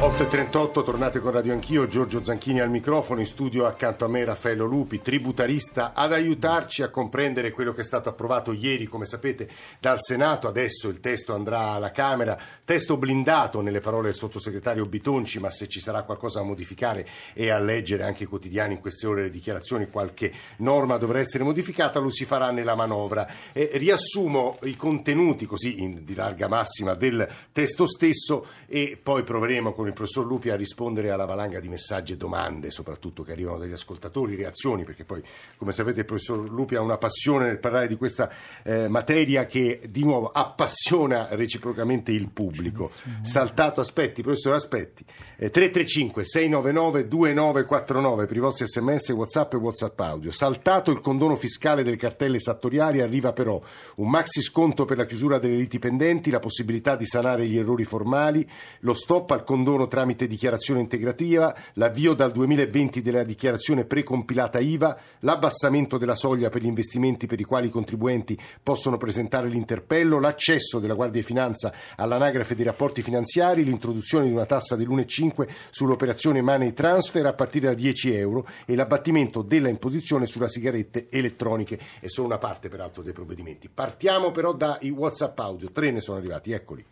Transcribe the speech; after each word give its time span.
8.38, 0.00 0.82
tornate 0.82 1.20
con 1.20 1.30
Radio 1.30 1.52
Anch'io, 1.52 1.86
Giorgio 1.86 2.24
Zanchini 2.24 2.60
al 2.60 2.70
microfono, 2.70 3.20
in 3.20 3.26
studio 3.26 3.66
accanto 3.66 4.06
a 4.06 4.08
me 4.08 4.24
Raffaello 4.24 4.64
Lupi, 4.64 5.02
tributarista, 5.02 5.92
ad 5.92 6.14
aiutarci 6.14 6.82
a 6.82 6.88
comprendere 6.88 7.50
quello 7.50 7.72
che 7.72 7.82
è 7.82 7.84
stato 7.84 8.08
approvato 8.08 8.52
ieri, 8.52 8.86
come 8.86 9.04
sapete, 9.04 9.46
dal 9.78 10.00
Senato, 10.00 10.48
adesso 10.48 10.88
il 10.88 11.00
testo 11.00 11.34
andrà 11.34 11.72
alla 11.72 11.90
Camera, 11.90 12.34
testo 12.64 12.96
blindato 12.96 13.60
nelle 13.60 13.80
parole 13.80 14.04
del 14.04 14.14
sottosegretario 14.14 14.86
Bitonci, 14.86 15.38
ma 15.38 15.50
se 15.50 15.68
ci 15.68 15.80
sarà 15.80 16.02
qualcosa 16.04 16.38
da 16.38 16.46
modificare 16.46 17.06
e 17.34 17.50
a 17.50 17.58
leggere 17.58 18.04
anche 18.04 18.22
i 18.22 18.26
quotidiani 18.26 18.72
in 18.72 18.80
queste 18.80 19.06
ore 19.06 19.24
le 19.24 19.30
dichiarazioni, 19.30 19.90
qualche 19.90 20.32
norma 20.60 20.96
dovrà 20.96 21.18
essere 21.18 21.44
modificata, 21.44 21.98
lo 21.98 22.08
si 22.08 22.24
farà 22.24 22.50
nella 22.50 22.74
manovra. 22.74 23.28
E 23.52 23.72
riassumo 23.74 24.56
i 24.62 24.76
contenuti 24.76 25.44
così 25.44 25.82
in, 25.82 26.06
di 26.06 26.14
larga 26.14 26.48
massima 26.48 26.94
del 26.94 27.28
testo 27.52 27.84
stesso 27.84 28.46
e 28.66 28.98
poi 29.00 29.24
proveremo 29.24 29.74
con 29.74 29.88
il 29.89 29.89
professor 29.92 30.24
Lupi 30.24 30.50
a 30.50 30.56
rispondere 30.56 31.10
alla 31.10 31.24
valanga 31.24 31.60
di 31.60 31.68
messaggi 31.68 32.12
e 32.12 32.16
domande, 32.16 32.70
soprattutto 32.70 33.22
che 33.22 33.32
arrivano 33.32 33.58
dagli 33.58 33.72
ascoltatori, 33.72 34.36
reazioni, 34.36 34.84
perché 34.84 35.04
poi, 35.04 35.22
come 35.56 35.72
sapete, 35.72 36.00
il 36.00 36.06
professor 36.06 36.38
Lupi 36.48 36.76
ha 36.76 36.80
una 36.80 36.98
passione 36.98 37.46
nel 37.46 37.58
parlare 37.58 37.86
di 37.86 37.96
questa 37.96 38.30
eh, 38.62 38.88
materia 38.88 39.46
che 39.46 39.80
di 39.88 40.02
nuovo 40.02 40.30
appassiona 40.30 41.28
reciprocamente 41.30 42.12
il 42.12 42.30
pubblico. 42.30 42.90
Saltato, 43.22 43.80
aspetti, 43.80 44.22
professore, 44.22 44.56
aspetti. 44.56 45.04
Eh, 45.36 45.50
335 45.50 46.24
699 46.24 47.08
2949 47.08 48.26
per 48.26 48.36
i 48.36 48.40
vostri 48.40 48.66
sms, 48.66 49.10
whatsapp 49.10 49.52
e 49.52 49.56
whatsapp 49.56 50.00
audio. 50.00 50.30
Saltato 50.32 50.90
il 50.90 51.00
condono 51.00 51.36
fiscale 51.36 51.82
delle 51.82 51.96
cartelle 51.96 52.36
esattoriali, 52.36 53.00
arriva 53.00 53.32
però 53.32 53.60
un 53.96 54.10
maxi 54.10 54.42
sconto 54.42 54.84
per 54.84 54.96
la 54.98 55.06
chiusura 55.06 55.38
delle 55.38 55.56
liti 55.56 55.78
pendenti, 55.78 56.30
la 56.30 56.38
possibilità 56.38 56.96
di 56.96 57.06
sanare 57.06 57.46
gli 57.46 57.58
errori 57.58 57.84
formali, 57.84 58.48
lo 58.80 58.94
stop 58.94 59.30
al 59.30 59.44
condono 59.44 59.79
tramite 59.88 60.26
dichiarazione 60.26 60.80
integrativa, 60.80 61.54
l'avvio 61.74 62.14
dal 62.14 62.32
2020 62.32 63.02
della 63.02 63.22
dichiarazione 63.22 63.84
precompilata 63.84 64.58
IVA, 64.58 64.98
l'abbassamento 65.20 65.98
della 65.98 66.14
soglia 66.14 66.48
per 66.48 66.62
gli 66.62 66.66
investimenti 66.66 67.26
per 67.26 67.40
i 67.40 67.44
quali 67.44 67.66
i 67.68 67.70
contribuenti 67.70 68.38
possono 68.62 68.96
presentare 68.96 69.48
l'interpello, 69.48 70.20
l'accesso 70.20 70.78
della 70.78 70.94
Guardia 70.94 71.20
di 71.20 71.26
Finanza 71.26 71.72
all'anagrafe 71.96 72.54
dei 72.54 72.64
rapporti 72.64 73.02
finanziari, 73.02 73.64
l'introduzione 73.64 74.26
di 74.26 74.32
una 74.32 74.46
tassa 74.46 74.76
dell'1,5 74.76 75.48
sull'operazione 75.70 76.42
money 76.42 76.72
transfer 76.72 77.26
a 77.26 77.32
partire 77.32 77.68
da 77.68 77.74
10 77.74 78.14
euro 78.14 78.46
e 78.66 78.74
l'abbattimento 78.74 79.42
della 79.42 79.68
imposizione 79.68 80.26
sulle 80.26 80.48
sigarette 80.48 81.08
elettroniche. 81.10 81.78
È 82.00 82.08
solo 82.08 82.26
una 82.26 82.38
parte 82.38 82.68
peraltro 82.68 83.02
dei 83.02 83.12
provvedimenti. 83.12 83.68
Partiamo 83.72 84.30
però 84.30 84.52
dai 84.52 84.90
WhatsApp 84.90 85.38
audio, 85.38 85.70
tre 85.70 85.90
ne 85.90 86.00
sono 86.00 86.18
arrivati, 86.18 86.52
eccoli. 86.52 86.84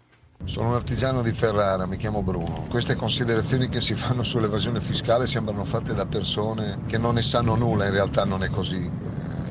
Sono 0.44 0.68
un 0.68 0.74
artigiano 0.74 1.22
di 1.22 1.32
Ferrara, 1.32 1.86
mi 1.86 1.96
chiamo 1.96 2.22
Bruno. 2.22 2.64
Queste 2.68 2.94
considerazioni 2.94 3.68
che 3.68 3.80
si 3.80 3.94
fanno 3.94 4.22
sull'evasione 4.22 4.80
fiscale 4.80 5.26
sembrano 5.26 5.64
fatte 5.64 5.94
da 5.94 6.06
persone 6.06 6.78
che 6.86 6.96
non 6.96 7.14
ne 7.14 7.22
sanno 7.22 7.54
nulla, 7.54 7.84
in 7.84 7.90
realtà 7.90 8.24
non 8.24 8.42
è 8.42 8.48
così. 8.48 8.88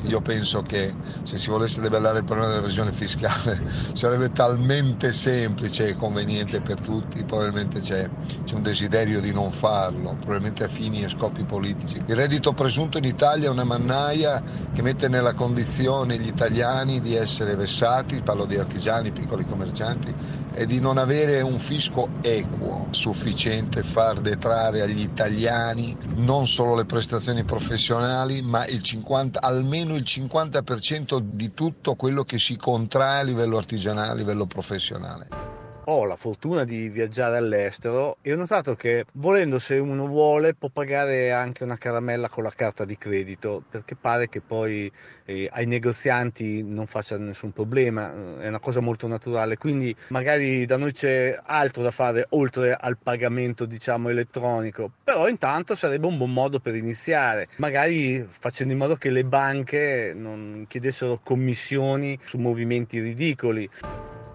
Io 0.07 0.21
penso 0.21 0.61
che 0.61 0.95
se 1.23 1.37
si 1.37 1.49
volesse 1.49 1.81
debellare 1.81 2.19
il 2.19 2.23
problema 2.23 2.49
dell'evasione 2.49 2.93
fiscale 2.93 3.61
sarebbe 3.93 4.31
talmente 4.31 5.11
semplice 5.11 5.89
e 5.89 5.95
conveniente 5.95 6.61
per 6.61 6.79
tutti, 6.79 7.25
probabilmente 7.25 7.81
c'è, 7.81 8.09
c'è 8.45 8.55
un 8.55 8.61
desiderio 8.61 9.19
di 9.19 9.33
non 9.33 9.51
farlo, 9.51 10.15
probabilmente 10.15 10.63
a 10.63 10.69
fini 10.69 11.03
e 11.03 11.09
scopi 11.09 11.43
politici. 11.43 12.01
Il 12.05 12.15
reddito 12.15 12.53
presunto 12.53 12.97
in 12.97 13.03
Italia 13.03 13.47
è 13.47 13.51
una 13.51 13.65
mannaia 13.65 14.41
che 14.71 14.81
mette 14.81 15.09
nella 15.09 15.33
condizione 15.33 16.17
gli 16.17 16.27
italiani 16.27 17.01
di 17.01 17.13
essere 17.13 17.55
vessati, 17.55 18.23
parlo 18.23 18.45
di 18.45 18.57
artigiani, 18.57 19.11
piccoli 19.11 19.43
commercianti, 19.45 20.15
e 20.53 20.65
di 20.65 20.79
non 20.79 20.97
avere 20.97 21.41
un 21.41 21.59
fisco 21.59 22.13
equo 22.21 22.87
sufficiente 22.91 23.83
far 23.83 24.21
detrarre 24.21 24.81
agli 24.81 25.01
italiani 25.01 25.95
non 26.13 26.47
solo 26.47 26.75
le 26.75 26.85
prestazioni 26.85 27.43
professionali, 27.43 28.41
ma 28.41 28.65
il 28.65 28.81
50, 28.81 29.41
almeno 29.41 29.95
il 29.95 29.96
50% 30.03 31.19
di 31.19 31.53
tutto 31.53 31.95
quello 31.95 32.23
che 32.23 32.39
si 32.39 32.57
contrae 32.57 33.19
a 33.19 33.23
livello 33.23 33.57
artigianale, 33.57 34.11
a 34.11 34.15
livello 34.15 34.45
professionale 34.45 35.56
ho 35.89 36.05
la 36.05 36.15
fortuna 36.15 36.63
di 36.65 36.89
viaggiare 36.89 37.37
all'estero 37.37 38.17
e 38.21 38.33
ho 38.33 38.35
notato 38.35 38.75
che 38.75 39.05
volendo 39.13 39.57
se 39.57 39.77
uno 39.77 40.05
vuole 40.05 40.53
può 40.53 40.69
pagare 40.69 41.31
anche 41.31 41.63
una 41.63 41.77
caramella 41.77 42.27
con 42.27 42.43
la 42.43 42.51
carta 42.53 42.83
di 42.83 42.97
credito 42.97 43.63
perché 43.69 43.95
pare 43.95 44.27
che 44.27 44.41
poi 44.41 44.91
eh, 45.25 45.47
ai 45.51 45.65
negozianti 45.65 46.61
non 46.61 46.87
faccia 46.87 47.17
nessun 47.17 47.51
problema, 47.51 48.13
eh, 48.13 48.43
è 48.43 48.47
una 48.49 48.59
cosa 48.59 48.81
molto 48.81 49.07
naturale, 49.07 49.57
quindi 49.57 49.95
magari 50.09 50.65
da 50.65 50.77
noi 50.77 50.91
c'è 50.91 51.39
altro 51.41 51.83
da 51.83 51.91
fare 51.91 52.25
oltre 52.29 52.75
al 52.77 52.97
pagamento 52.97 53.65
diciamo 53.65 54.09
elettronico, 54.09 54.91
però 55.03 55.27
intanto 55.29 55.73
sarebbe 55.73 56.07
un 56.07 56.17
buon 56.17 56.33
modo 56.33 56.59
per 56.59 56.75
iniziare, 56.75 57.47
magari 57.57 58.27
facendo 58.29 58.73
in 58.73 58.79
modo 58.79 58.95
che 58.95 59.09
le 59.09 59.23
banche 59.23 60.13
non 60.13 60.65
chiedessero 60.67 61.19
commissioni 61.23 62.19
su 62.23 62.37
movimenti 62.37 62.99
ridicoli. 62.99 63.69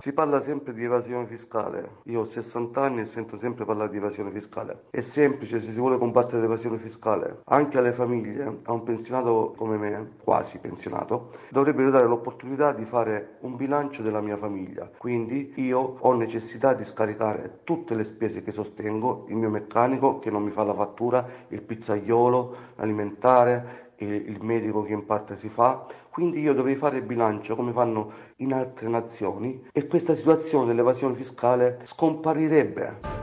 Si 0.03 0.13
parla 0.13 0.41
sempre 0.41 0.73
di 0.73 0.83
evasione 0.83 1.27
fiscale. 1.27 1.99
Io 2.07 2.23
ho 2.23 2.25
60 2.25 2.81
anni 2.81 3.03
e 3.03 3.05
sento 3.05 3.37
sempre 3.37 3.65
parlare 3.65 3.89
di 3.89 3.99
evasione 3.99 4.33
fiscale. 4.33 4.87
È 4.91 5.01
semplice 5.01 5.61
se 5.61 5.71
si 5.71 5.79
vuole 5.79 5.97
combattere 5.97 6.41
l'evasione 6.41 6.77
fiscale. 6.77 7.43
Anche 7.45 7.79
alle 7.79 7.93
famiglie, 7.93 8.57
a 8.65 8.73
un 8.73 8.83
pensionato 8.83 9.55
come 9.57 9.77
me, 9.77 10.15
quasi 10.25 10.59
pensionato, 10.59 11.31
dovrebbero 11.51 11.91
dare 11.91 12.09
l'opportunità 12.09 12.73
di 12.73 12.85
fare 12.85 13.37
un 13.43 13.55
bilancio 13.55 14.03
della 14.03 14.21
mia 14.21 14.37
famiglia. 14.37 14.91
Quindi 14.99 15.53
io 15.59 15.99
ho 16.01 16.13
necessità 16.15 16.75
di 16.75 16.83
scaricare 16.83 17.61
tutte 17.63 17.95
le 17.95 18.03
spese 18.03 18.43
che 18.43 18.51
sostengo, 18.51 19.27
il 19.29 19.37
mio 19.37 19.51
meccanico 19.51 20.19
che 20.19 20.33
non 20.33 20.43
mi 20.43 20.51
fa 20.51 20.65
la 20.65 20.75
fattura, 20.75 21.25
il 21.47 21.63
pizzaiolo, 21.63 22.57
l'alimentare, 22.75 23.92
il 24.03 24.43
medico 24.43 24.83
che 24.83 24.93
in 24.93 25.05
parte 25.05 25.37
si 25.37 25.49
fa, 25.49 25.87
quindi 26.11 26.41
io 26.41 26.55
dovrei 26.55 26.77
fare 26.77 26.99
il 26.99 27.05
bilancio 27.05 27.57
come 27.57 27.73
fanno 27.73 28.11
in 28.37 28.53
altre 28.53 28.89
nazioni 28.89 29.63
e 29.73 29.87
questa 29.87 30.15
situazione 30.15 30.67
dell'evasione 30.67 31.15
fiscale 31.15 31.79
scomparirebbe. 31.85 33.22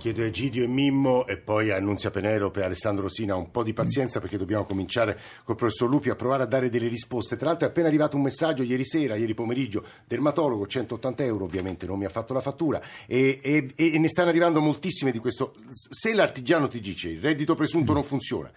Chiedo 0.00 0.22
a 0.22 0.24
Egidio 0.24 0.64
e 0.64 0.66
Mimmo 0.66 1.26
e 1.26 1.36
poi 1.36 1.70
a 1.70 1.76
Annunzia 1.76 2.10
Penelope 2.10 2.60
e 2.60 2.64
Alessandro 2.64 3.02
Rosina 3.02 3.36
un 3.36 3.50
po' 3.50 3.62
di 3.62 3.74
pazienza 3.74 4.18
perché 4.18 4.38
dobbiamo 4.38 4.64
cominciare 4.64 5.20
col 5.44 5.56
professor 5.56 5.90
Lupi 5.90 6.08
a 6.08 6.14
provare 6.14 6.44
a 6.44 6.46
dare 6.46 6.70
delle 6.70 6.88
risposte. 6.88 7.36
Tra 7.36 7.48
l'altro 7.48 7.66
è 7.66 7.70
appena 7.70 7.88
arrivato 7.88 8.16
un 8.16 8.22
messaggio 8.22 8.62
ieri 8.62 8.86
sera, 8.86 9.16
ieri 9.16 9.34
pomeriggio, 9.34 9.84
dermatologo, 10.06 10.66
180 10.66 11.22
euro, 11.24 11.44
ovviamente 11.44 11.84
non 11.84 11.98
mi 11.98 12.06
ha 12.06 12.08
fatto 12.08 12.32
la 12.32 12.40
fattura 12.40 12.80
e, 13.06 13.40
e, 13.42 13.74
e 13.76 13.98
ne 13.98 14.08
stanno 14.08 14.30
arrivando 14.30 14.62
moltissime 14.62 15.10
di 15.12 15.18
questo. 15.18 15.54
Se 15.68 16.14
l'artigiano 16.14 16.66
ti 16.66 16.80
dice 16.80 17.10
il 17.10 17.20
reddito 17.20 17.54
presunto 17.54 17.92
non 17.92 18.02
funziona, 18.02 18.50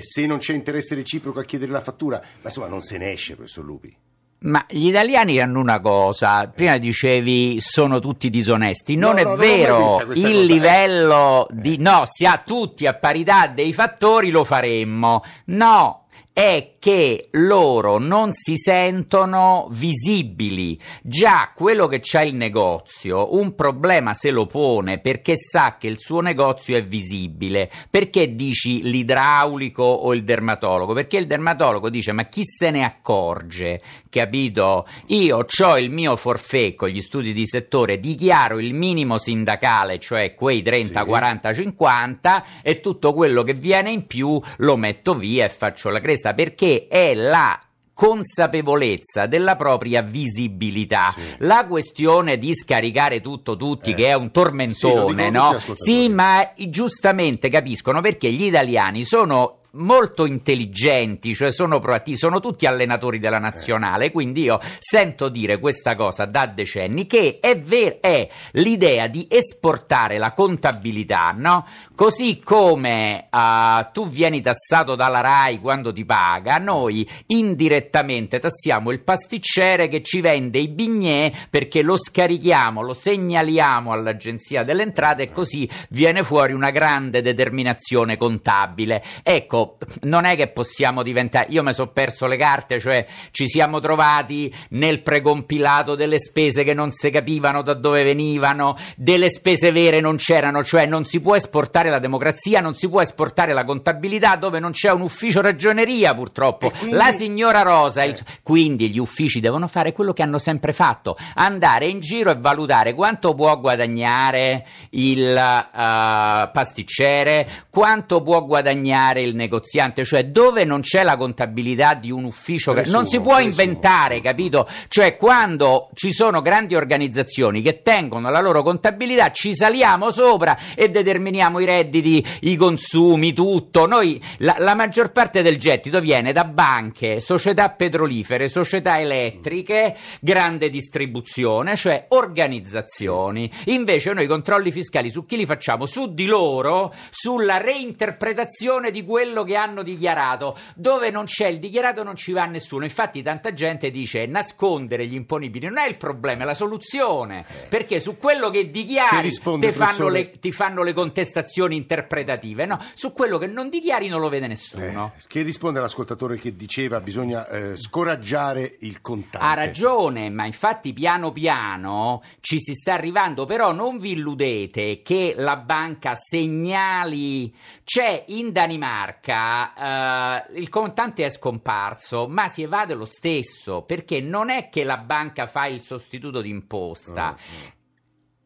se 0.00 0.26
non 0.26 0.38
c'è 0.38 0.54
interesse 0.54 0.96
reciproco 0.96 1.38
a 1.38 1.44
chiedere 1.44 1.70
la 1.70 1.82
fattura, 1.82 2.18
ma 2.18 2.48
insomma 2.48 2.66
non 2.66 2.80
se 2.80 2.98
ne 2.98 3.12
esce, 3.12 3.36
professor 3.36 3.64
Lupi. 3.64 3.96
Ma 4.42 4.64
gli 4.66 4.86
italiani 4.86 5.38
hanno 5.38 5.60
una 5.60 5.80
cosa, 5.80 6.50
prima 6.54 6.78
dicevi 6.78 7.60
sono 7.60 7.98
tutti 8.00 8.30
disonesti, 8.30 8.96
non 8.96 9.16
no, 9.16 9.20
è 9.20 9.24
no, 9.24 9.36
vero, 9.36 9.98
non 9.98 10.16
il 10.16 10.22
cosa, 10.22 10.42
livello 10.54 11.48
eh. 11.48 11.54
di 11.56 11.76
no, 11.78 12.04
se 12.06 12.26
a 12.26 12.42
tutti 12.42 12.86
a 12.86 12.94
parità 12.94 13.48
dei 13.48 13.74
fattori 13.74 14.30
lo 14.30 14.44
faremmo, 14.44 15.22
no, 15.46 16.06
è 16.40 16.76
che 16.78 17.28
loro 17.32 17.98
non 17.98 18.32
si 18.32 18.56
sentono 18.56 19.68
visibili. 19.70 20.80
Già 21.02 21.52
quello 21.54 21.86
che 21.86 22.00
c'ha 22.02 22.22
il 22.22 22.34
negozio 22.34 23.34
un 23.34 23.54
problema 23.54 24.14
se 24.14 24.30
lo 24.30 24.46
pone 24.46 25.00
perché 25.00 25.34
sa 25.36 25.76
che 25.78 25.88
il 25.88 25.98
suo 25.98 26.22
negozio 26.22 26.78
è 26.78 26.82
visibile. 26.82 27.70
Perché 27.90 28.34
dici 28.34 28.80
l'idraulico 28.80 29.82
o 29.82 30.14
il 30.14 30.24
dermatologo? 30.24 30.94
Perché 30.94 31.18
il 31.18 31.26
dermatologo 31.26 31.90
dice 31.90 32.12
ma 32.12 32.24
chi 32.24 32.40
se 32.42 32.70
ne 32.70 32.84
accorge? 32.84 33.82
Capito? 34.08 34.86
Io 35.08 35.44
ho 35.46 35.78
il 35.78 35.90
mio 35.90 36.16
forfè 36.16 36.74
con 36.74 36.88
gli 36.88 37.02
studi 37.02 37.34
di 37.34 37.46
settore, 37.46 38.00
dichiaro 38.00 38.58
il 38.58 38.72
minimo 38.72 39.18
sindacale, 39.18 39.98
cioè 39.98 40.34
quei 40.34 40.62
30, 40.62 41.00
sì. 41.00 41.06
40, 41.06 41.52
50 41.52 42.44
e 42.62 42.80
tutto 42.80 43.12
quello 43.12 43.42
che 43.42 43.52
viene 43.52 43.90
in 43.90 44.06
più 44.06 44.40
lo 44.56 44.76
metto 44.78 45.14
via 45.14 45.44
e 45.44 45.50
faccio 45.50 45.90
la 45.90 46.00
cresta 46.00 46.28
perché 46.34 46.86
è 46.88 47.14
la 47.14 47.58
consapevolezza 48.00 49.26
della 49.26 49.56
propria 49.56 50.00
visibilità. 50.00 51.12
Sì. 51.14 51.20
La 51.40 51.66
questione 51.66 52.38
di 52.38 52.54
scaricare 52.54 53.20
tutto 53.20 53.56
tutti, 53.56 53.90
eh. 53.90 53.94
che 53.94 54.06
è 54.06 54.14
un 54.14 54.30
tormentone, 54.30 55.24
sì, 55.24 55.30
no? 55.30 55.58
Sì, 55.74 56.08
ma 56.08 56.50
giustamente 56.68 57.50
capiscono 57.50 58.00
perché 58.00 58.30
gli 58.32 58.44
italiani 58.44 59.04
sono 59.04 59.59
molto 59.72 60.26
intelligenti, 60.26 61.34
cioè 61.34 61.50
sono 61.50 61.78
proattivi, 61.78 62.16
sono 62.16 62.40
tutti 62.40 62.66
allenatori 62.66 63.18
della 63.18 63.38
nazionale, 63.38 64.10
quindi 64.10 64.42
io 64.42 64.58
sento 64.78 65.28
dire 65.28 65.58
questa 65.58 65.94
cosa 65.94 66.24
da 66.24 66.46
decenni 66.46 67.06
che 67.06 67.36
è, 67.40 67.58
ver- 67.58 68.00
è 68.00 68.28
l'idea 68.52 69.06
di 69.06 69.26
esportare 69.28 70.18
la 70.18 70.32
contabilità, 70.32 71.32
no? 71.36 71.66
Così 71.94 72.40
come 72.42 73.24
uh, 73.30 73.90
tu 73.92 74.08
vieni 74.08 74.40
tassato 74.40 74.94
dalla 74.94 75.20
RAI 75.20 75.60
quando 75.60 75.92
ti 75.92 76.04
paga, 76.04 76.56
noi 76.56 77.08
indirettamente 77.26 78.38
tassiamo 78.38 78.90
il 78.90 79.02
pasticcere 79.02 79.88
che 79.88 80.02
ci 80.02 80.20
vende 80.20 80.58
i 80.58 80.68
bignè 80.68 81.30
perché 81.50 81.82
lo 81.82 81.96
scarichiamo, 81.98 82.82
lo 82.82 82.94
segnaliamo 82.94 83.92
all'agenzia 83.92 84.64
delle 84.64 84.82
entrate 84.82 85.24
e 85.24 85.30
così 85.30 85.68
viene 85.90 86.24
fuori 86.24 86.52
una 86.52 86.70
grande 86.70 87.20
determinazione 87.20 88.16
contabile. 88.16 89.02
Ecco, 89.22 89.59
non 90.02 90.24
è 90.24 90.36
che 90.36 90.48
possiamo 90.48 91.02
diventare. 91.02 91.46
Io 91.50 91.62
mi 91.62 91.72
sono 91.72 91.90
perso 91.90 92.26
le 92.26 92.36
carte, 92.36 92.78
cioè 92.78 93.06
ci 93.30 93.48
siamo 93.48 93.80
trovati 93.80 94.52
nel 94.70 95.02
precompilato 95.02 95.94
delle 95.94 96.18
spese 96.18 96.64
che 96.64 96.74
non 96.74 96.90
si 96.90 97.10
capivano 97.10 97.62
da 97.62 97.74
dove 97.74 98.04
venivano, 98.04 98.76
delle 98.96 99.28
spese 99.30 99.72
vere 99.72 100.00
non 100.00 100.16
c'erano, 100.16 100.62
cioè 100.64 100.86
non 100.86 101.04
si 101.04 101.20
può 101.20 101.36
esportare 101.36 101.90
la 101.90 101.98
democrazia, 101.98 102.60
non 102.60 102.74
si 102.74 102.88
può 102.88 103.00
esportare 103.00 103.52
la 103.52 103.64
contabilità 103.64 104.36
dove 104.36 104.60
non 104.60 104.72
c'è 104.72 104.90
un 104.90 105.02
ufficio 105.02 105.40
ragioneria, 105.40 106.14
purtroppo. 106.14 106.70
Quindi... 106.70 106.96
La 106.96 107.10
signora 107.12 107.62
Rosa, 107.62 108.04
il... 108.04 108.18
quindi 108.42 108.90
gli 108.90 108.98
uffici 108.98 109.40
devono 109.40 109.68
fare 109.68 109.92
quello 109.92 110.12
che 110.12 110.22
hanno 110.22 110.38
sempre 110.38 110.72
fatto, 110.72 111.16
andare 111.34 111.86
in 111.86 112.00
giro 112.00 112.30
e 112.30 112.36
valutare 112.38 112.94
quanto 112.94 113.34
può 113.34 113.58
guadagnare 113.58 114.66
il 114.90 115.30
uh, 115.30 116.50
pasticcere, 116.52 117.48
quanto 117.70 118.22
può 118.22 118.44
guadagnare 118.44 119.22
il 119.22 119.34
negoziante, 119.50 120.04
cioè 120.04 120.26
dove 120.26 120.64
non 120.64 120.80
c'è 120.80 121.02
la 121.02 121.16
contabilità 121.16 121.94
di 121.94 122.12
un 122.12 122.24
ufficio 122.24 122.72
che 122.72 122.84
non 122.86 123.06
si 123.06 123.20
può 123.20 123.40
inventare, 123.40 124.20
capito? 124.20 124.68
Cioè 124.86 125.16
quando 125.16 125.90
ci 125.94 126.12
sono 126.12 126.40
grandi 126.40 126.76
organizzazioni 126.76 127.60
che 127.60 127.82
tengono 127.82 128.30
la 128.30 128.40
loro 128.40 128.62
contabilità, 128.62 129.32
ci 129.32 129.54
saliamo 129.56 130.12
sopra 130.12 130.56
e 130.76 130.88
determiniamo 130.88 131.58
i 131.58 131.64
redditi, 131.64 132.24
i 132.42 132.54
consumi, 132.54 133.32
tutto. 133.32 133.86
Noi 133.86 134.22
la, 134.38 134.54
la 134.58 134.76
maggior 134.76 135.10
parte 135.10 135.42
del 135.42 135.58
gettito 135.58 136.00
viene 136.00 136.32
da 136.32 136.44
banche, 136.44 137.20
società 137.20 137.70
petrolifere, 137.70 138.46
società 138.46 139.00
elettriche, 139.00 139.96
grande 140.20 140.70
distribuzione, 140.70 141.76
cioè 141.76 142.06
organizzazioni. 142.10 143.50
Invece 143.66 144.12
noi 144.12 144.24
i 144.24 144.28
controlli 144.28 144.70
fiscali 144.70 145.10
su 145.10 145.24
chi 145.24 145.36
li 145.36 145.46
facciamo? 145.46 145.86
Su 145.86 146.14
di 146.14 146.26
loro, 146.26 146.94
sulla 147.10 147.56
reinterpretazione 147.56 148.90
di 148.90 149.04
quello 149.04 149.39
che 149.44 149.56
hanno 149.56 149.82
dichiarato. 149.82 150.56
Dove 150.74 151.10
non 151.10 151.24
c'è 151.24 151.48
il 151.48 151.58
dichiarato 151.58 152.02
non 152.02 152.16
ci 152.16 152.32
va 152.32 152.44
nessuno. 152.44 152.84
Infatti 152.84 153.22
tanta 153.22 153.52
gente 153.52 153.90
dice 153.90 154.26
nascondere 154.26 155.06
gli 155.06 155.14
imponibili 155.14 155.66
non 155.66 155.78
è 155.78 155.88
il 155.88 155.96
problema, 155.96 156.42
è 156.42 156.46
la 156.46 156.54
soluzione. 156.54 157.44
Perché 157.68 158.00
su 158.00 158.16
quello 158.16 158.50
che 158.50 158.70
dichiari 158.70 159.30
ti 159.30 159.72
fanno, 159.72 160.08
le, 160.08 160.38
ti 160.38 160.52
fanno 160.52 160.82
le 160.82 160.92
contestazioni 160.92 161.76
interpretative, 161.76 162.66
no? 162.66 162.78
Su 162.94 163.12
quello 163.12 163.38
che 163.38 163.46
non 163.46 163.68
dichiari 163.68 164.08
non 164.08 164.20
lo 164.20 164.28
vede 164.28 164.46
nessuno. 164.46 165.12
Eh, 165.16 165.22
che 165.26 165.42
risponde 165.42 165.78
all'ascoltatore 165.78 166.38
che 166.38 166.56
diceva 166.56 167.00
bisogna 167.00 167.46
eh, 167.48 167.76
scoraggiare 167.76 168.76
il 168.80 169.00
contante? 169.00 169.46
Ha 169.46 169.54
ragione, 169.54 170.30
ma 170.30 170.46
infatti 170.46 170.92
piano 170.92 171.32
piano 171.32 172.22
ci 172.40 172.60
si 172.60 172.74
sta 172.74 172.94
arrivando, 172.94 173.46
però 173.46 173.72
non 173.72 173.98
vi 173.98 174.12
illudete 174.12 175.02
che 175.02 175.34
la 175.36 175.56
banca 175.56 176.14
segnali 176.14 177.54
c'è 177.84 178.24
in 178.28 178.52
Danimarca 178.52 179.29
eh, 179.30 180.58
il 180.58 180.68
contante 180.68 181.24
è 181.24 181.30
scomparso, 181.30 182.26
ma 182.28 182.48
si 182.48 182.62
evade 182.62 182.94
lo 182.94 183.04
stesso 183.04 183.82
perché 183.82 184.20
non 184.20 184.50
è 184.50 184.68
che 184.68 184.84
la 184.84 184.98
banca 184.98 185.46
fa 185.46 185.66
il 185.66 185.80
sostituto 185.80 186.40
d'imposta. 186.40 187.36
Mm-hmm 187.36 187.78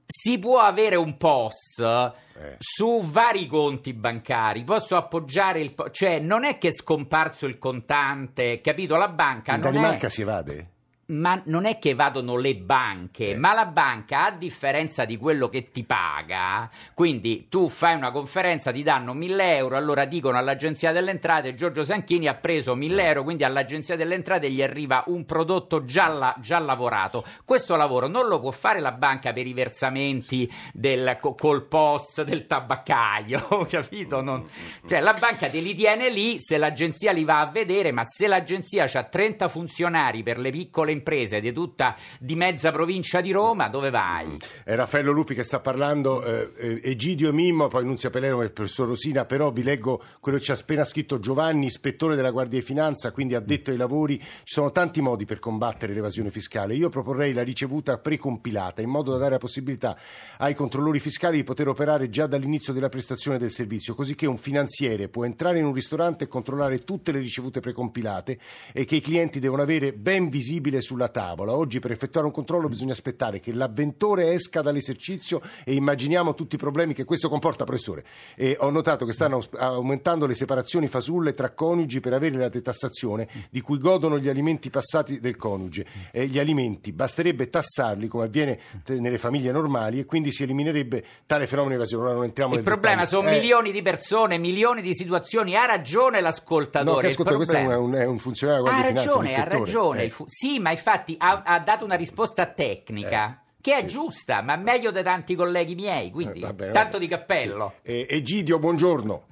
si 0.06 0.38
può 0.38 0.60
avere 0.60 0.96
un 0.96 1.16
POS 1.16 1.78
eh. 1.80 2.56
su 2.58 3.02
vari 3.04 3.46
conti 3.46 3.94
bancari, 3.94 4.62
posso 4.62 4.96
appoggiare 4.96 5.60
il 5.60 5.72
POS, 5.74 5.88
cioè 5.92 6.18
non 6.18 6.44
è 6.44 6.58
che 6.58 6.68
è 6.68 6.72
scomparso 6.72 7.46
il 7.46 7.58
contante, 7.58 8.60
capito? 8.60 8.96
La 8.96 9.08
banca 9.08 9.54
In 9.54 9.62
non 9.62 9.72
Danimarca 9.72 10.06
è... 10.06 10.10
si 10.10 10.20
evade? 10.22 10.73
Ma 11.06 11.40
non 11.46 11.66
è 11.66 11.78
che 11.78 11.94
vadono 11.94 12.36
le 12.36 12.54
banche, 12.54 13.30
eh. 13.30 13.36
ma 13.36 13.52
la 13.52 13.66
banca, 13.66 14.26
a 14.26 14.30
differenza 14.30 15.04
di 15.04 15.16
quello 15.16 15.48
che 15.48 15.70
ti 15.70 15.84
paga, 15.84 16.70
quindi 16.94 17.48
tu 17.48 17.68
fai 17.68 17.94
una 17.94 18.10
conferenza, 18.10 18.72
ti 18.72 18.82
danno 18.82 19.12
1000 19.12 19.56
euro, 19.56 19.76
allora 19.76 20.04
dicono 20.04 20.38
all'agenzia 20.38 20.92
delle 20.92 21.10
entrate 21.10 21.54
Giorgio 21.54 21.84
Sanchini 21.84 22.26
ha 22.26 22.34
preso 22.34 22.74
1000 22.74 23.02
eh. 23.02 23.06
euro, 23.06 23.22
quindi 23.24 23.44
all'agenzia 23.44 23.96
delle 23.96 24.14
entrate 24.14 24.50
gli 24.50 24.62
arriva 24.62 25.04
un 25.08 25.24
prodotto 25.24 25.84
già, 25.84 26.08
la, 26.08 26.34
già 26.40 26.58
lavorato. 26.58 27.24
Questo 27.44 27.76
lavoro 27.76 28.06
non 28.06 28.26
lo 28.26 28.40
può 28.40 28.50
fare 28.50 28.80
la 28.80 28.92
banca 28.92 29.32
per 29.32 29.46
i 29.46 29.52
versamenti 29.52 30.50
del, 30.72 31.18
col 31.20 31.66
POS 31.66 32.22
del 32.22 32.46
tabaccaio, 32.46 33.66
capito? 33.68 34.22
Non, 34.22 34.48
cioè 34.86 35.00
la 35.00 35.14
banca 35.14 35.48
te 35.48 35.60
li 35.60 35.74
tiene 35.74 36.10
lì 36.10 36.40
se 36.40 36.56
l'agenzia 36.56 37.12
li 37.12 37.24
va 37.24 37.40
a 37.40 37.46
vedere, 37.46 37.92
ma 37.92 38.04
se 38.04 38.26
l'agenzia 38.26 38.84
ha 38.84 39.02
30 39.02 39.48
funzionari 39.48 40.22
per 40.22 40.38
le 40.38 40.50
piccole 40.50 40.92
imprese 40.94 41.40
di 41.40 41.52
tutta 41.52 41.96
di 42.18 42.34
mezza 42.34 42.72
provincia 42.72 43.20
di 43.20 43.32
Roma, 43.32 43.68
dove 43.68 43.90
vai? 43.90 44.38
È 44.64 44.74
Raffaello 44.74 45.12
Lupi 45.12 45.34
che 45.34 45.42
sta 45.42 45.60
parlando, 45.60 46.24
eh, 46.24 46.50
eh 46.56 46.80
Egidio 46.82 47.32
Mimmo, 47.32 47.68
poi 47.68 47.84
Nunzia 47.84 48.10
Pelero 48.10 48.40
e 48.40 48.46
il 48.46 48.52
professor 48.52 48.86
Rosina, 48.86 49.24
però 49.24 49.50
vi 49.50 49.62
leggo 49.62 50.02
quello 50.20 50.38
che 50.38 50.44
ci 50.44 50.50
ha 50.50 50.54
appena 50.54 50.84
scritto 50.84 51.18
Giovanni, 51.18 51.66
ispettore 51.66 52.16
della 52.16 52.30
Guardia 52.30 52.58
di 52.58 52.64
Finanza, 52.64 53.10
quindi 53.10 53.34
addetto 53.34 53.70
ai 53.70 53.76
lavori. 53.76 54.18
Ci 54.18 54.54
sono 54.54 54.70
tanti 54.70 55.00
modi 55.00 55.24
per 55.24 55.38
combattere 55.38 55.92
l'evasione 55.92 56.30
fiscale. 56.30 56.74
Io 56.74 56.88
proporrei 56.88 57.32
la 57.32 57.42
ricevuta 57.42 57.98
precompilata, 57.98 58.80
in 58.80 58.88
modo 58.88 59.12
da 59.12 59.18
dare 59.18 59.32
la 59.32 59.38
possibilità 59.38 59.98
ai 60.38 60.54
controllori 60.54 61.00
fiscali 61.00 61.36
di 61.36 61.42
poter 61.44 61.68
operare 61.68 62.08
già 62.08 62.26
dall'inizio 62.26 62.72
della 62.72 62.88
prestazione 62.88 63.38
del 63.38 63.50
servizio, 63.50 63.94
così 63.94 64.14
che 64.14 64.26
un 64.26 64.36
finanziere 64.36 65.08
può 65.08 65.24
entrare 65.24 65.58
in 65.58 65.64
un 65.64 65.72
ristorante 65.72 66.24
e 66.24 66.28
controllare 66.28 66.84
tutte 66.84 67.12
le 67.12 67.18
ricevute 67.18 67.60
precompilate 67.60 68.38
e 68.72 68.84
che 68.84 68.96
i 68.96 69.00
clienti 69.00 69.40
devono 69.40 69.62
avere 69.62 69.92
ben 69.92 70.28
visibile 70.28 70.80
sulla 70.84 71.08
tavola. 71.08 71.56
Oggi 71.56 71.80
per 71.80 71.90
effettuare 71.90 72.26
un 72.26 72.32
controllo 72.32 72.68
bisogna 72.68 72.92
aspettare 72.92 73.40
che 73.40 73.52
l'avventore 73.52 74.32
esca 74.32 74.60
dall'esercizio 74.62 75.40
e 75.64 75.74
immaginiamo 75.74 76.34
tutti 76.34 76.54
i 76.54 76.58
problemi 76.58 76.94
che 76.94 77.04
questo 77.04 77.28
comporta, 77.28 77.64
professore. 77.64 78.04
E 78.36 78.56
ho 78.60 78.70
notato 78.70 79.06
che 79.06 79.12
stanno 79.12 79.42
aumentando 79.58 80.26
le 80.26 80.34
separazioni 80.34 80.86
fasulle 80.86 81.34
tra 81.34 81.50
coniugi 81.50 82.00
per 82.00 82.12
avere 82.12 82.36
la 82.36 82.48
detassazione 82.48 83.28
di 83.50 83.60
cui 83.60 83.78
godono 83.78 84.18
gli 84.18 84.28
alimenti 84.28 84.70
passati 84.70 85.18
del 85.18 85.36
coniuge. 85.36 85.86
E 86.12 86.26
gli 86.26 86.38
alimenti 86.38 86.92
basterebbe 86.92 87.48
tassarli 87.48 88.06
come 88.06 88.24
avviene 88.24 88.60
nelle 88.86 89.18
famiglie 89.18 89.50
normali 89.50 89.98
e 89.98 90.04
quindi 90.04 90.30
si 90.30 90.42
eliminerebbe 90.42 91.04
tale 91.26 91.46
fenomeno 91.46 91.70
di 91.70 91.80
evasione. 91.80 92.04
Ora 92.04 92.14
non 92.14 92.24
entriamo 92.24 92.54
Il 92.54 92.62
problema 92.62 93.02
dettaglio. 93.02 93.22
sono 93.22 93.34
eh. 93.34 93.38
milioni 93.38 93.72
di 93.72 93.82
persone, 93.82 94.38
milioni 94.38 94.82
di 94.82 94.94
situazioni. 94.94 95.56
Ha 95.56 95.64
ragione 95.64 96.20
l'ascoltatore. 96.20 96.90
No, 96.90 96.98
che 96.98 97.06
ascolta, 97.06 97.36
questo 97.36 97.56
è 97.56 97.76
un, 97.76 97.94
è 97.94 98.04
un 98.04 98.18
funzionario 98.18 98.64
ha 98.64 98.82
ragione, 98.82 99.28
finanza, 99.28 99.34
ha 99.34 99.58
ragione. 99.58 100.02
Eh. 100.04 100.10
Fu- 100.10 100.26
sì, 100.28 100.58
ma 100.58 100.73
infatti 100.74 101.14
ha, 101.18 101.42
ha 101.44 101.58
dato 101.60 101.84
una 101.84 101.96
risposta 101.96 102.46
tecnica. 102.46 103.30
Eh 103.30 103.42
che 103.64 103.76
è 103.76 103.80
sì. 103.80 103.86
giusta, 103.86 104.42
ma 104.42 104.56
meglio 104.56 104.90
di 104.90 105.02
tanti 105.02 105.34
colleghi 105.34 105.74
miei, 105.74 106.10
quindi 106.10 106.42
eh, 106.42 106.52
bene, 106.52 106.72
tanto 106.72 106.98
di 106.98 107.06
cappello. 107.06 107.76
Sì. 107.82 107.92
E, 107.92 108.06
Egidio, 108.10 108.58
buongiorno. 108.58 109.26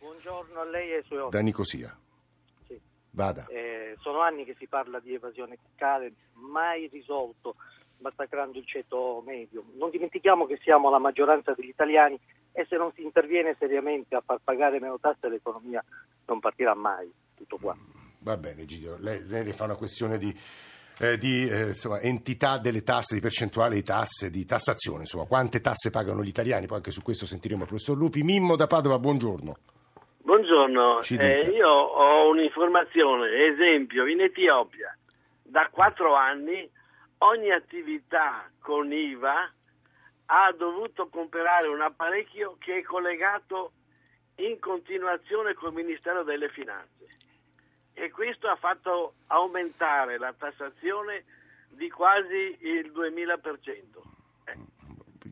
Buongiorno 0.00 0.60
a 0.60 0.64
lei 0.64 0.90
e 0.90 0.94
ai 0.96 1.02
suoi 1.04 1.18
ospiti. 1.18 1.36
Da 1.36 1.42
Nicosia. 1.44 1.98
Sì. 2.66 2.80
Vada. 3.12 3.46
Eh, 3.46 3.96
sono 4.00 4.22
anni 4.22 4.44
che 4.44 4.56
si 4.58 4.66
parla 4.66 4.98
di 4.98 5.14
evasione 5.14 5.56
fiscale, 5.64 6.14
mai 6.32 6.88
risolto, 6.88 7.54
massacrando 7.98 8.58
il 8.58 8.66
ceto 8.66 9.22
medio. 9.24 9.62
Non 9.76 9.90
dimentichiamo 9.90 10.46
che 10.46 10.58
siamo 10.64 10.90
la 10.90 10.98
maggioranza 10.98 11.54
degli 11.54 11.68
italiani 11.68 12.18
e 12.50 12.66
se 12.68 12.76
non 12.76 12.90
si 12.92 13.04
interviene 13.04 13.54
seriamente 13.56 14.16
a 14.16 14.22
far 14.26 14.40
pagare 14.42 14.80
meno 14.80 14.98
tasse 14.98 15.28
l'economia 15.28 15.84
non 16.24 16.40
partirà 16.40 16.74
mai. 16.74 17.08
Tutto 17.36 17.56
qua. 17.58 17.76
Va 18.18 18.36
bene, 18.36 18.62
Egidio, 18.62 18.96
lei, 18.98 19.24
lei 19.28 19.52
fa 19.52 19.62
una 19.62 19.76
questione 19.76 20.18
di 20.18 20.36
eh, 20.98 21.18
di 21.18 21.48
eh, 21.48 21.68
insomma, 21.68 22.00
entità 22.00 22.58
delle 22.58 22.82
tasse, 22.82 23.14
di 23.14 23.20
percentuale 23.20 23.74
di 23.74 23.82
tasse, 23.82 24.30
di 24.30 24.44
tassazione, 24.44 25.00
insomma, 25.00 25.26
quante 25.26 25.60
tasse 25.60 25.90
pagano 25.90 26.22
gli 26.22 26.28
italiani, 26.28 26.66
poi 26.66 26.78
anche 26.78 26.90
su 26.90 27.02
questo 27.02 27.26
sentiremo 27.26 27.62
il 27.62 27.68
professor 27.68 27.96
Lupi. 27.96 28.22
Mimmo 28.22 28.56
da 28.56 28.66
Padova, 28.66 28.98
buongiorno. 28.98 29.56
Buongiorno, 30.18 31.02
eh, 31.02 31.50
io 31.54 31.68
ho 31.68 32.28
un'informazione, 32.30 33.46
esempio, 33.52 34.06
in 34.06 34.20
Etiopia 34.20 34.96
da 35.42 35.68
quattro 35.70 36.14
anni 36.14 36.68
ogni 37.18 37.50
attività 37.52 38.50
con 38.60 38.92
IVA 38.92 39.52
ha 40.26 40.52
dovuto 40.52 41.08
comprare 41.08 41.68
un 41.68 41.80
apparecchio 41.80 42.56
che 42.58 42.78
è 42.78 42.82
collegato 42.82 43.72
in 44.36 44.58
continuazione 44.58 45.54
col 45.54 45.72
Ministero 45.72 46.24
delle 46.24 46.48
Finanze 46.48 47.06
e 47.98 48.10
questo 48.10 48.46
ha 48.48 48.56
fatto 48.56 49.14
aumentare 49.28 50.18
la 50.18 50.34
tassazione 50.36 51.24
di 51.70 51.88
quasi 51.88 52.58
il 52.60 52.92
2000%. 52.92 54.15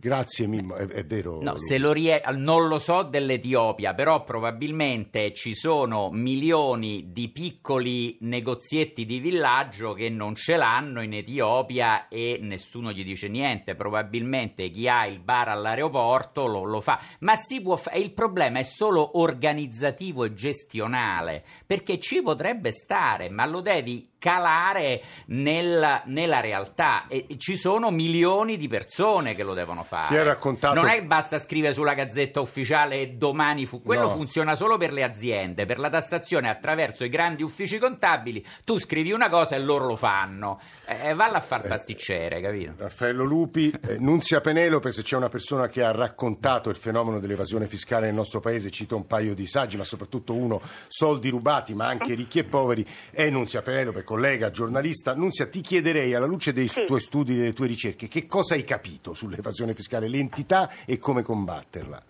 Grazie 0.05 0.47
Mimmo, 0.47 0.75
è, 0.75 0.87
è 0.87 1.03
vero. 1.03 1.39
No, 1.41 1.57
se 1.57 1.79
lo 1.79 1.91
rie- 1.91 2.23
non 2.35 2.69
lo 2.69 2.79
so 2.79 3.05
dell'Etiopia, 3.05 3.95
però 3.95 4.23
probabilmente 4.23 5.33
ci 5.33 5.55
sono 5.55 6.11
milioni 6.11 7.11
di 7.11 7.31
piccoli 7.31 8.19
negozietti 8.21 9.07
di 9.07 9.19
villaggio 9.19 9.95
che 9.95 10.11
non 10.11 10.35
ce 10.35 10.57
l'hanno 10.57 11.01
in 11.01 11.15
Etiopia 11.15 12.09
e 12.09 12.39
nessuno 12.39 12.93
gli 12.93 13.03
dice 13.03 13.29
niente. 13.29 13.77
Probabilmente 13.77 14.69
chi 14.69 14.87
ha 14.87 15.07
il 15.07 15.21
bar 15.21 15.49
all'aeroporto 15.49 16.45
lo, 16.45 16.65
lo 16.65 16.83
fa. 16.83 17.01
Ma 17.21 17.35
si 17.37 17.63
può 17.63 17.77
fa- 17.77 17.93
il 17.93 18.13
problema 18.13 18.59
è 18.59 18.63
solo 18.63 19.19
organizzativo 19.19 20.25
e 20.25 20.35
gestionale, 20.35 21.43
perché 21.65 21.99
ci 21.99 22.21
potrebbe 22.21 22.73
stare, 22.73 23.31
ma 23.31 23.47
lo 23.47 23.63
devi 23.63 24.13
calare 24.25 25.03
nel, 25.27 26.01
nella 26.07 26.41
realtà 26.41 27.09
e 27.09 27.27
ci 27.37 27.59
sono 27.59 27.91
milioni 27.91 28.57
di 28.57 28.69
persone 28.69 29.35
che 29.35 29.43
lo 29.43 29.53
devono 29.53 29.83
fare. 30.03 30.23
Raccontato... 30.25 30.75
Non 30.81 30.89
è 30.89 31.01
che 31.01 31.07
basta 31.07 31.39
scrivere 31.39 31.73
sulla 31.73 31.95
gazzetta 31.95 32.41
ufficiale 32.41 33.01
e 33.01 33.09
domani 33.11 33.67
fu... 33.67 33.83
quello 33.83 34.03
No. 34.05 34.11
funziona 34.11 34.55
solo 34.55 34.77
per 34.77 34.93
le 34.93 35.03
aziende, 35.03 35.67
per 35.67 35.79
la 35.79 35.89
tassazione 35.89 36.49
attraverso 36.49 37.05
i 37.05 37.09
grandi 37.09 37.43
uffici 37.43 37.79
contabili, 37.79 38.45
tu 38.65 38.79
scrivi 38.79 39.13
una 39.13 39.29
cosa 39.29 39.55
e 39.57 39.61
loro 39.61 39.87
lo 39.87 39.97
fanno. 39.97 40.61
Eh, 40.87 41.15
valla 41.15 41.39
a 41.39 41.41
far 41.41 41.67
pasticcere, 41.67 42.41
capito? 42.41 42.75
Raffaello 42.79 43.25
Lupi, 43.25 43.73
eh, 43.87 43.97
Nunzia 43.99 44.41
Penelope, 44.41 44.93
se 44.93 45.03
c'è 45.03 45.17
una 45.17 45.29
persona 45.29 45.69
che 45.69 45.83
ha 45.83 45.91
raccontato 45.93 46.71
il 46.71 46.77
fenomeno 46.77 47.19
dell'evasione 47.21 47.67
fiscale 47.67 48.07
nel 48.07 48.15
nostro 48.15 48.41
paese, 48.41 48.71
cito 48.71 48.97
un 48.97 49.07
paio 49.07 49.35
di 49.35 49.47
saggi, 49.47 49.77
ma 49.77 49.85
soprattutto 49.85 50.35
uno, 50.35 50.61
soldi 50.89 51.29
rubati, 51.31 51.75
ma 51.75 51.87
anche 51.87 52.15
ricchi 52.15 52.39
e 52.41 52.45
poveri, 52.45 52.87
è 53.11 53.29
Nunzia 53.31 53.63
Penelope, 53.63 54.03
collega, 54.03 54.51
giornalista. 54.51 55.15
Nunzia, 55.15 55.47
ti 55.47 55.61
chiederei, 55.61 56.15
alla 56.15 56.27
luce 56.27 56.53
dei 56.53 56.69
Sì. 56.69 56.85
tuoi 56.85 57.01
studi, 57.01 57.37
delle 57.37 57.53
tue 57.53 57.67
ricerche, 57.67 58.09
che 58.09 58.27
cosa 58.27 58.55
hai 58.55 58.65
capito 58.65 59.15
sull'evasione 59.15 59.73
fiscale, 59.73 59.83
l'entità 60.09 60.71
e 60.87 60.99
come 60.99 61.23
combatterla? 61.23 62.03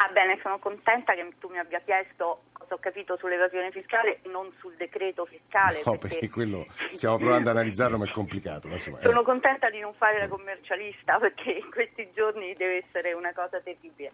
Ah 0.00 0.08
bene, 0.12 0.38
sono 0.42 0.58
contenta 0.58 1.14
che 1.14 1.28
tu 1.40 1.48
mi 1.48 1.58
abbia 1.58 1.80
chiesto 1.80 2.42
cosa 2.68 2.74
ho 2.74 2.78
capito 2.78 3.16
sull'evasione 3.16 3.70
fiscale 3.70 4.20
e 4.22 4.28
non 4.28 4.52
sul 4.58 4.74
decreto 4.76 5.24
fiscale. 5.24 5.82
No, 5.84 5.96
perché 5.96 6.28
quello 6.28 6.64
stiamo 6.88 7.16
provando 7.16 7.50
ad 7.50 7.56
analizzarlo, 7.56 7.96
ma 7.96 8.04
è 8.04 8.10
complicato. 8.10 8.68
ma 8.68 8.74
insomma, 8.74 8.98
eh. 8.98 9.02
Sono 9.02 9.22
contenta 9.22 9.70
di 9.70 9.80
non 9.80 9.94
fare 9.94 10.18
la 10.18 10.28
commercialista 10.28 11.18
perché 11.18 11.50
in 11.50 11.70
questi 11.70 12.10
giorni 12.14 12.54
deve 12.54 12.84
essere 12.86 13.14
una 13.14 13.32
cosa 13.32 13.58
terribile. 13.60 14.12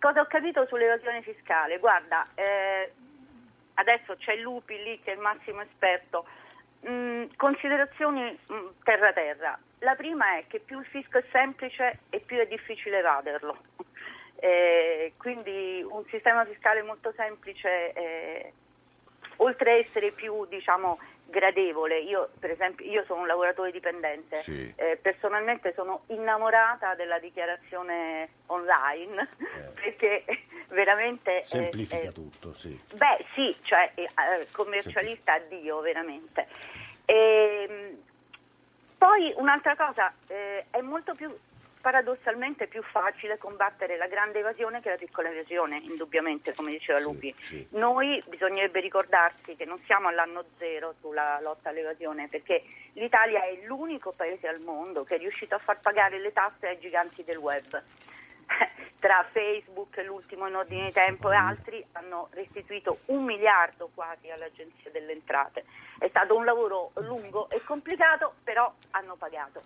Cosa 0.00 0.20
ho 0.20 0.26
capito 0.26 0.66
sull'evasione 0.66 1.22
fiscale? 1.22 1.78
Guarda, 1.78 2.26
eh, 2.34 2.92
adesso 3.74 4.16
c'è 4.18 4.36
Lupi 4.36 4.76
lì 4.82 5.00
che 5.02 5.12
è 5.12 5.14
il 5.14 5.20
massimo 5.20 5.62
esperto. 5.62 6.26
Mm, 6.86 7.24
considerazioni 7.36 8.38
mm, 8.52 8.66
terra-terra. 8.82 9.58
La 9.84 9.94
prima 9.96 10.38
è 10.38 10.44
che 10.48 10.60
più 10.60 10.80
il 10.80 10.86
fisco 10.86 11.18
è 11.18 11.24
semplice 11.30 11.98
e 12.08 12.20
più 12.20 12.38
è 12.38 12.46
difficile 12.46 12.98
evaderlo. 12.98 13.56
Eh, 14.36 15.12
quindi 15.18 15.84
un 15.86 16.04
sistema 16.08 16.44
fiscale 16.46 16.82
molto 16.82 17.12
semplice, 17.14 17.92
eh, 17.92 18.52
oltre 19.36 19.72
a 19.72 19.76
essere 19.76 20.10
più 20.10 20.46
diciamo, 20.46 20.98
gradevole, 21.26 21.98
io 21.98 22.30
per 22.38 22.50
esempio 22.50 22.86
io 22.86 23.04
sono 23.04 23.20
un 23.20 23.26
lavoratore 23.26 23.70
dipendente, 23.72 24.38
Sì. 24.42 24.72
eh, 24.74 24.96
personalmente 25.00 25.74
sono 25.74 26.04
innamorata 26.08 26.94
della 26.94 27.18
dichiarazione 27.18 28.28
online 28.46 29.28
perché 29.74 30.24
veramente... 30.68 31.40
eh, 31.40 31.44
Semplifica 31.44 32.08
eh, 32.08 32.12
tutto, 32.12 32.54
sì. 32.54 32.78
Beh 32.94 33.24
sì, 33.34 33.54
cioè 33.62 33.90
eh, 33.94 34.04
eh, 34.04 34.46
commercialista 34.50 35.34
a 35.34 35.38
Dio 35.40 35.80
veramente. 35.80 36.46
Ehm, 37.04 38.12
poi 39.04 39.34
un'altra 39.36 39.76
cosa, 39.76 40.10
eh, 40.28 40.64
è 40.70 40.80
molto 40.80 41.14
più 41.14 41.30
paradossalmente 41.82 42.66
più 42.66 42.82
facile 42.82 43.36
combattere 43.36 43.98
la 43.98 44.06
grande 44.06 44.38
evasione 44.38 44.80
che 44.80 44.88
la 44.88 44.96
piccola 44.96 45.28
evasione, 45.28 45.76
indubbiamente, 45.76 46.54
come 46.54 46.70
diceva 46.70 46.98
Sì, 46.98 47.04
Lupi. 47.04 47.34
sì. 47.38 47.66
Noi 47.72 48.22
bisognerebbe 48.26 48.80
ricordarsi 48.80 49.56
che 49.56 49.66
non 49.66 49.78
siamo 49.84 50.08
all'anno 50.08 50.42
zero 50.56 50.94
sulla 51.00 51.38
lotta 51.42 51.68
all'evasione, 51.68 52.28
perché 52.28 52.62
l'Italia 52.94 53.44
è 53.44 53.66
l'unico 53.66 54.14
paese 54.16 54.48
al 54.48 54.60
mondo 54.60 55.04
che 55.04 55.16
è 55.16 55.18
riuscito 55.18 55.54
a 55.54 55.58
far 55.58 55.78
pagare 55.80 56.18
le 56.18 56.32
tasse 56.32 56.68
ai 56.68 56.78
giganti 56.78 57.22
del 57.24 57.36
web. 57.36 57.82
Tra 59.04 59.22
Facebook, 59.32 59.98
l'ultimo 59.98 60.46
in 60.46 60.54
ordine 60.54 60.86
di 60.86 60.92
tempo 60.92 61.30
e 61.30 61.36
altri 61.36 61.86
hanno 61.92 62.28
restituito 62.30 63.00
un 63.08 63.22
miliardo 63.22 63.90
quasi 63.94 64.30
all'Agenzia 64.30 64.90
delle 64.90 65.12
Entrate. 65.12 65.66
È 65.98 66.08
stato 66.08 66.34
un 66.34 66.46
lavoro 66.46 66.92
lungo 66.94 67.50
e 67.50 67.62
complicato, 67.62 68.36
però 68.42 68.72
hanno 68.92 69.16
pagato. 69.16 69.60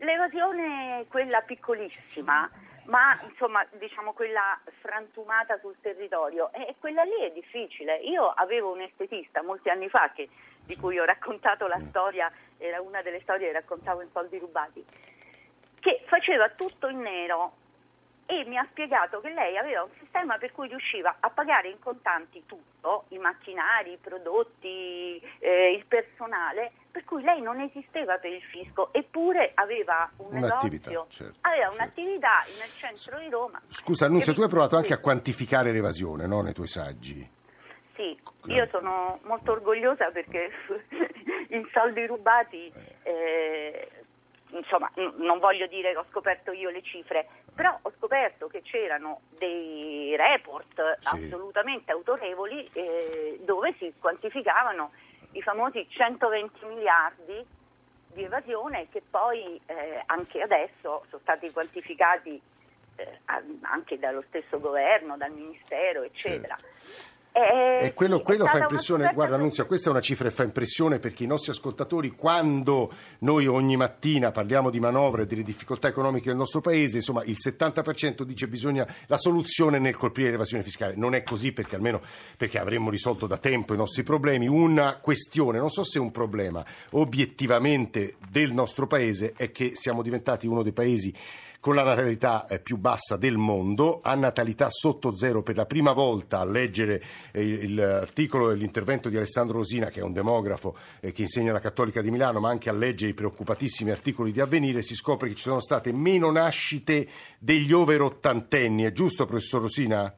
L'evasione, 0.00 1.06
quella 1.08 1.40
piccolissima, 1.40 2.50
ma 2.84 3.18
insomma 3.26 3.66
diciamo 3.70 4.12
quella 4.12 4.60
frantumata 4.82 5.58
sul 5.60 5.76
territorio, 5.80 6.52
e 6.52 6.74
quella 6.78 7.04
lì 7.04 7.18
è 7.22 7.30
difficile. 7.30 7.96
Io 7.96 8.28
avevo 8.28 8.72
un 8.72 8.82
estetista 8.82 9.42
molti 9.42 9.70
anni 9.70 9.88
fa 9.88 10.12
che- 10.14 10.28
di 10.66 10.76
cui 10.76 10.98
ho 10.98 11.06
raccontato 11.06 11.66
la 11.66 11.80
storia, 11.88 12.30
era 12.58 12.82
una 12.82 13.00
delle 13.00 13.22
storie 13.22 13.46
che 13.46 13.52
raccontavo 13.54 14.02
in 14.02 14.10
soldi 14.10 14.36
rubati, 14.38 14.84
che 15.80 16.02
faceva 16.04 16.50
tutto 16.50 16.88
in 16.88 17.00
nero 17.00 17.60
e 18.26 18.44
mi 18.46 18.56
ha 18.56 18.66
spiegato 18.70 19.20
che 19.20 19.30
lei 19.30 19.56
aveva 19.56 19.82
un 19.82 19.90
sistema 19.98 20.38
per 20.38 20.52
cui 20.52 20.68
riusciva 20.68 21.16
a 21.20 21.28
pagare 21.30 21.68
in 21.68 21.78
contanti 21.78 22.42
tutto, 22.46 23.04
i 23.08 23.18
macchinari, 23.18 23.92
i 23.92 23.98
prodotti, 24.00 25.20
eh, 25.38 25.72
il 25.72 25.84
personale, 25.86 26.72
per 26.90 27.04
cui 27.04 27.22
lei 27.22 27.40
non 27.40 27.60
esisteva 27.60 28.18
per 28.18 28.32
il 28.32 28.42
fisco, 28.42 28.92
eppure 28.92 29.52
aveva 29.54 30.10
un 30.18 30.36
Un'attività, 30.36 30.90
negozio, 30.90 31.06
certo, 31.10 31.38
aveva 31.42 31.68
certo. 31.68 31.82
un'attività 31.82 32.38
nel 32.58 32.70
centro 32.76 33.18
di 33.18 33.28
Roma. 33.28 33.60
Scusa, 33.68 34.06
Annunzia, 34.06 34.32
tu 34.32 34.42
hai 34.42 34.48
provato 34.48 34.76
anche 34.76 34.92
a 34.92 34.98
quantificare 34.98 35.72
l'evasione 35.72 36.26
no, 36.26 36.42
nei 36.42 36.52
tuoi 36.52 36.68
saggi. 36.68 37.40
Sì, 37.94 38.18
io 38.46 38.66
sono 38.70 39.18
molto 39.24 39.52
orgogliosa 39.52 40.10
perché 40.10 40.50
in 41.48 41.68
soldi 41.72 42.06
rubati, 42.06 42.72
eh, 43.02 43.88
insomma, 44.48 44.90
n- 44.94 45.12
non 45.16 45.38
voglio 45.38 45.66
dire 45.66 45.92
che 45.92 45.98
ho 45.98 46.06
scoperto 46.08 46.52
io 46.52 46.70
le 46.70 46.82
cifre, 46.82 47.28
però 47.54 47.78
ho 47.82 47.92
scoperto 47.98 48.46
che 48.48 48.62
c'erano 48.62 49.20
dei 49.38 50.16
report 50.16 50.98
Sì. 51.00 51.08
assolutamente 51.08 51.92
autorevoli 51.92 52.68
eh, 52.72 53.38
dove 53.44 53.74
si 53.78 53.92
quantificavano 53.98 54.92
i 55.32 55.42
famosi 55.42 55.86
120 55.88 56.64
miliardi 56.66 57.44
di 58.12 58.22
evasione 58.24 58.88
che 58.90 59.02
poi 59.08 59.60
eh, 59.66 60.02
anche 60.06 60.42
adesso 60.42 61.04
sono 61.08 61.20
stati 61.22 61.50
quantificati 61.50 62.40
eh, 62.96 63.18
anche 63.62 63.98
dallo 63.98 64.22
stesso 64.28 64.60
governo, 64.60 65.16
dal 65.16 65.30
ministero, 65.32 66.02
eccetera. 66.02 66.58
Eh, 67.32 67.86
E 67.86 67.94
quello, 67.94 68.18
sì, 68.18 68.22
quello 68.22 68.46
fa 68.46 68.58
impressione, 68.58 69.10
guarda 69.14 69.36
Annunzia, 69.36 69.64
questa 69.64 69.88
è 69.88 69.92
una 69.92 70.02
cifra 70.02 70.28
che 70.28 70.34
fa 70.34 70.42
impressione 70.42 70.98
perché 70.98 71.24
i 71.24 71.26
nostri 71.26 71.50
ascoltatori, 71.50 72.10
quando 72.10 72.92
noi 73.20 73.46
ogni 73.46 73.76
mattina 73.76 74.30
parliamo 74.30 74.68
di 74.70 74.78
manovre 74.78 75.22
e 75.22 75.26
delle 75.26 75.42
difficoltà 75.42 75.88
economiche 75.88 76.28
del 76.28 76.36
nostro 76.36 76.60
paese, 76.60 76.98
insomma 76.98 77.24
il 77.24 77.36
70% 77.42 78.22
dice 78.22 78.48
bisogna 78.48 78.86
la 79.06 79.16
soluzione 79.16 79.78
nel 79.78 79.96
colpire 79.96 80.30
l'evasione 80.30 80.62
fiscale. 80.62 80.94
Non 80.94 81.14
è 81.14 81.22
così 81.22 81.52
perché 81.52 81.76
almeno 81.76 82.02
perché 82.36 82.58
avremmo 82.58 82.90
risolto 82.90 83.26
da 83.26 83.38
tempo 83.38 83.72
i 83.72 83.78
nostri 83.78 84.02
problemi. 84.02 84.46
Una 84.46 84.98
questione, 84.98 85.58
non 85.58 85.70
so 85.70 85.84
se 85.84 85.98
è 85.98 86.00
un 86.02 86.10
problema, 86.10 86.64
obiettivamente 86.90 88.16
del 88.30 88.52
nostro 88.52 88.86
paese 88.86 89.32
è 89.36 89.50
che 89.50 89.70
siamo 89.74 90.02
diventati 90.02 90.46
uno 90.46 90.62
dei 90.62 90.72
paesi 90.72 91.12
con 91.62 91.76
la 91.76 91.84
natalità 91.84 92.48
eh, 92.48 92.58
più 92.58 92.76
bassa 92.76 93.16
del 93.16 93.36
mondo, 93.36 94.00
a 94.02 94.16
natalità 94.16 94.66
sotto 94.68 95.14
zero 95.14 95.44
per 95.44 95.54
la 95.54 95.64
prima 95.64 95.92
volta 95.92 96.40
a 96.40 96.44
leggere 96.44 97.00
eh, 97.30 97.68
l'articolo 97.68 98.50
e 98.50 98.56
l'intervento 98.56 99.08
di 99.08 99.16
Alessandro 99.16 99.58
Rosina, 99.58 99.86
che 99.86 100.00
è 100.00 100.02
un 100.02 100.12
demografo 100.12 100.76
eh, 100.98 101.12
che 101.12 101.22
insegna 101.22 101.50
alla 101.50 101.60
Cattolica 101.60 102.02
di 102.02 102.10
Milano, 102.10 102.40
ma 102.40 102.50
anche 102.50 102.68
a 102.68 102.72
leggere 102.72 103.12
i 103.12 103.14
preoccupatissimi 103.14 103.92
articoli 103.92 104.32
di 104.32 104.40
Avvenire, 104.40 104.82
si 104.82 104.96
scopre 104.96 105.28
che 105.28 105.36
ci 105.36 105.44
sono 105.44 105.60
state 105.60 105.92
meno 105.92 106.32
nascite 106.32 107.06
degli 107.38 107.72
over 107.72 108.00
ottantenni. 108.00 108.82
È 108.82 108.90
giusto, 108.90 109.24
professor 109.24 109.60
Rosina? 109.60 110.12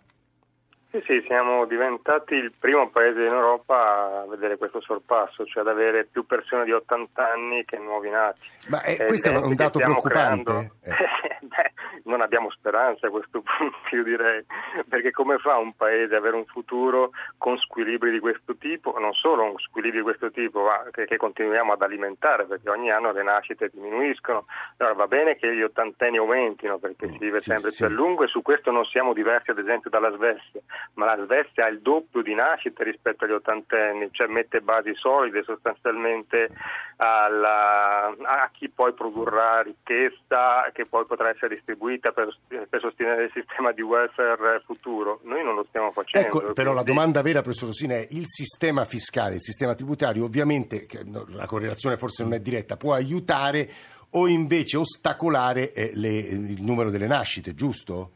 Sì, 0.95 1.03
sì, 1.07 1.25
siamo 1.27 1.65
diventati 1.65 2.35
il 2.35 2.53
primo 2.57 2.89
paese 2.89 3.23
in 3.25 3.33
Europa 3.33 4.21
a 4.23 4.27
vedere 4.29 4.57
questo 4.57 4.81
sorpasso, 4.81 5.45
cioè 5.45 5.63
ad 5.63 5.69
avere 5.69 6.05
più 6.05 6.25
persone 6.25 6.63
di 6.63 6.71
80 6.71 7.33
anni 7.33 7.65
che 7.65 7.79
nuovi 7.79 8.11
nati. 8.11 8.39
Ma 8.69 8.81
eh, 8.85 8.99
È 8.99 9.07
questo 9.07 9.31
è 9.31 9.37
un 9.37 9.57
dato 9.57 9.81
preoccupante? 9.81 10.45
creando- 10.45 10.75
Eh. 10.85 10.93
Beh, 11.45 11.73
non 12.05 12.21
abbiamo 12.21 12.51
speranza 12.51 13.07
a 13.07 13.11
questo 13.11 13.43
punto, 13.45 13.77
io 13.91 14.03
direi, 14.03 14.45
perché 14.89 15.11
come 15.11 15.39
fa 15.39 15.57
un 15.57 15.75
paese 15.75 16.15
ad 16.15 16.21
avere 16.21 16.37
un 16.37 16.47
futuro 16.47 17.11
con 17.39 17.59
squilibri 17.59 18.11
di 18.11 18.21
questo 18.21 18.57
tipo? 18.57 18.99
Non 18.99 19.13
solo 19.13 19.43
un 19.43 19.59
squilibri 19.59 19.99
di 19.99 20.05
questo 20.05 20.31
tipo, 20.31 20.63
ma 20.63 20.85
che, 20.91 21.05
che 21.07 21.17
continuiamo 21.17 21.73
ad 21.73 21.83
alimentare, 21.83 22.47
perché 22.47 22.71
ogni 22.71 22.91
anno 22.91 23.13
le 23.13 23.23
nascite 23.23 23.69
diminuiscono. 23.73 24.45
Allora 24.79 24.95
va 24.95 25.07
bene 25.07 25.37
che 25.37 25.55
gli 25.55 25.63
ottantenni 25.63 26.17
aumentino, 26.19 26.79
perché 26.79 27.09
si 27.11 27.19
vive 27.19 27.41
sempre 27.41 27.71
sì. 27.71 27.85
più 27.85 27.87
a 27.87 27.97
lungo 27.97 28.25
e 28.25 28.29
su 28.29 28.43
questo 28.43 28.71
non 28.71 28.85
siamo 28.85 29.13
diversi 29.13 29.51
ad 29.51 29.59
esempio 29.59 29.91
dalla 29.91 30.11
Svezia, 30.13 30.61
ma 30.95 31.07
la 31.07 31.25
Svezia 31.25 31.65
ha 31.65 31.69
il 31.69 31.81
doppio 31.81 32.23
di 32.23 32.35
nascite 32.35 32.85
rispetto 32.85 33.25
agli 33.25 33.33
ottantenni, 33.33 34.09
cioè 34.13 34.27
mette 34.29 34.61
basi 34.61 34.95
solide 34.95 35.43
sostanzialmente 35.43 36.51
alla- 36.97 38.15
a 38.23 38.51
chi 38.53 38.69
poi 38.69 38.93
produrrà 38.93 39.63
ricchezza 39.63 40.71
che 40.73 40.87
poi 40.87 41.05
potrà 41.07 41.31
essere 41.31 41.55
distribuita 41.55 42.13
per, 42.13 42.37
per, 42.47 42.81
sostenere 42.81 43.25
il 43.25 43.31
sistema 43.33 43.73
di 43.73 43.83
welfare 43.83 44.63
futuro. 44.65 45.21
Noi 45.25 45.43
non 45.43 45.55
lo 45.55 45.65
stiamo 45.69 45.91
facendo. 45.91 46.27
Ecco, 46.27 46.39
però 46.53 46.73
quindi... 46.73 46.75
la 46.75 46.83
domanda 46.83 47.23
vera, 47.23 47.41
professor 47.41 47.69
Rossina, 47.69 47.95
è 47.95 48.07
il 48.11 48.27
sistema 48.27 48.85
fiscale, 48.85 49.37
il 49.37 49.43
sistema 49.43 49.75
tributario, 49.75 50.25
ovviamente, 50.25 50.87
la 51.29 51.47
correlazione 51.47 51.97
forse 51.97 52.23
non 52.23 52.35
è 52.35 52.39
diretta, 52.39 52.77
può 52.77 52.95
aiutare 52.95 53.69
o 54.17 54.29
invece 54.29 54.77
ostacolare 54.77 55.73
eh, 55.73 55.91
le, 55.95 56.09
il 56.09 56.63
numero 56.63 56.91
delle 56.91 57.07
nascite, 57.07 57.55
giusto? 57.55 58.11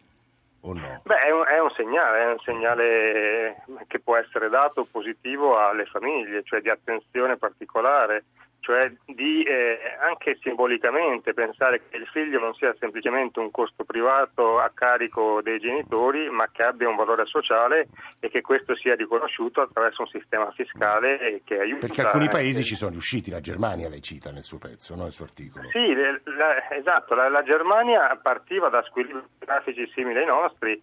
O 0.61 0.73
no? 0.73 1.01
Beh, 1.05 1.15
è 1.15 1.31
un, 1.31 1.45
è 1.47 1.58
segnale, 1.79 2.19
è 2.21 2.27
un 2.27 2.39
segnale 2.41 3.63
che 3.87 4.01
può 4.01 4.17
essere 4.17 4.49
dato 4.49 4.87
positivo 4.91 5.57
alle 5.57 5.87
famiglie, 5.87 6.43
cioè 6.43 6.61
di 6.61 6.69
attenzione 6.69 7.37
particolare 7.37 8.25
cioè 8.69 8.93
di 9.07 9.43
eh, 9.45 9.79
anche 9.99 10.37
simbolicamente 10.43 11.33
pensare 11.33 11.81
che 11.89 11.97
il 11.97 12.07
figlio 12.09 12.39
non 12.39 12.53
sia 12.53 12.75
semplicemente 12.79 13.39
un 13.39 13.51
costo 13.51 13.85
privato 13.85 14.59
a 14.59 14.71
carico 14.75 15.41
dei 15.43 15.59
genitori, 15.59 16.29
ma 16.29 16.51
che 16.53 16.65
abbia 16.65 16.87
un 16.87 16.97
valore 16.97 17.25
sociale 17.25 17.89
e 18.21 18.29
che 18.29 18.43
questo 18.43 18.77
sia 18.77 18.95
riconosciuto 18.95 19.63
attraverso 19.63 20.03
un 20.03 20.09
sistema 20.09 20.51
fiscale 20.51 21.41
che 21.45 21.61
aiuta. 21.61 21.87
Perché 21.87 22.03
alcuni 22.03 22.29
paesi 22.29 22.63
ci 22.63 22.77
sono 22.77 22.91
riusciti, 22.91 23.31
la 23.31 23.41
Germania 23.41 23.89
lei 23.89 24.03
cita 24.03 24.31
nel 24.33 24.45
suo 24.45 24.59
pezzo, 24.59 24.95
no? 24.95 25.05
nel 25.05 25.13
suo 25.13 25.25
articolo. 25.25 25.67
Sì, 25.71 25.95
la, 26.37 26.71
esatto, 26.71 27.15
la, 27.15 27.31
la 27.31 27.43
Germania 27.43 28.19
partiva 28.21 28.69
da 28.69 28.83
squilibri 28.83 29.23
grafici 29.39 29.91
simili 29.95 30.19
ai 30.19 30.27
nostri 30.27 30.79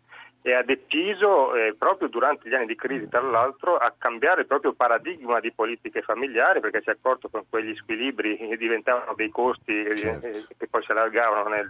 e 0.47 0.53
ha 0.53 0.61
deciso 0.61 1.55
eh, 1.55 1.73
proprio 1.75 2.07
durante 2.07 2.47
gli 2.47 2.53
anni 2.53 2.67
di 2.67 2.75
crisi, 2.75 3.09
tra 3.09 3.19
l'altro, 3.19 3.77
a 3.77 3.91
cambiare 3.97 4.41
il 4.41 4.47
proprio 4.47 4.73
paradigma 4.73 5.39
di 5.39 5.51
politiche 5.51 6.03
familiari 6.03 6.59
perché 6.59 6.81
si 6.81 6.89
è 6.89 6.91
accorto 6.91 7.29
che 7.29 7.45
quegli 7.49 7.75
squilibri 7.75 8.37
diventavano 8.55 9.15
dei 9.15 9.31
costi 9.31 9.83
eh, 9.83 9.97
certo. 9.97 10.53
che 10.55 10.67
poi 10.67 10.83
si 10.83 10.91
allargavano 10.91 11.49
nel, 11.49 11.67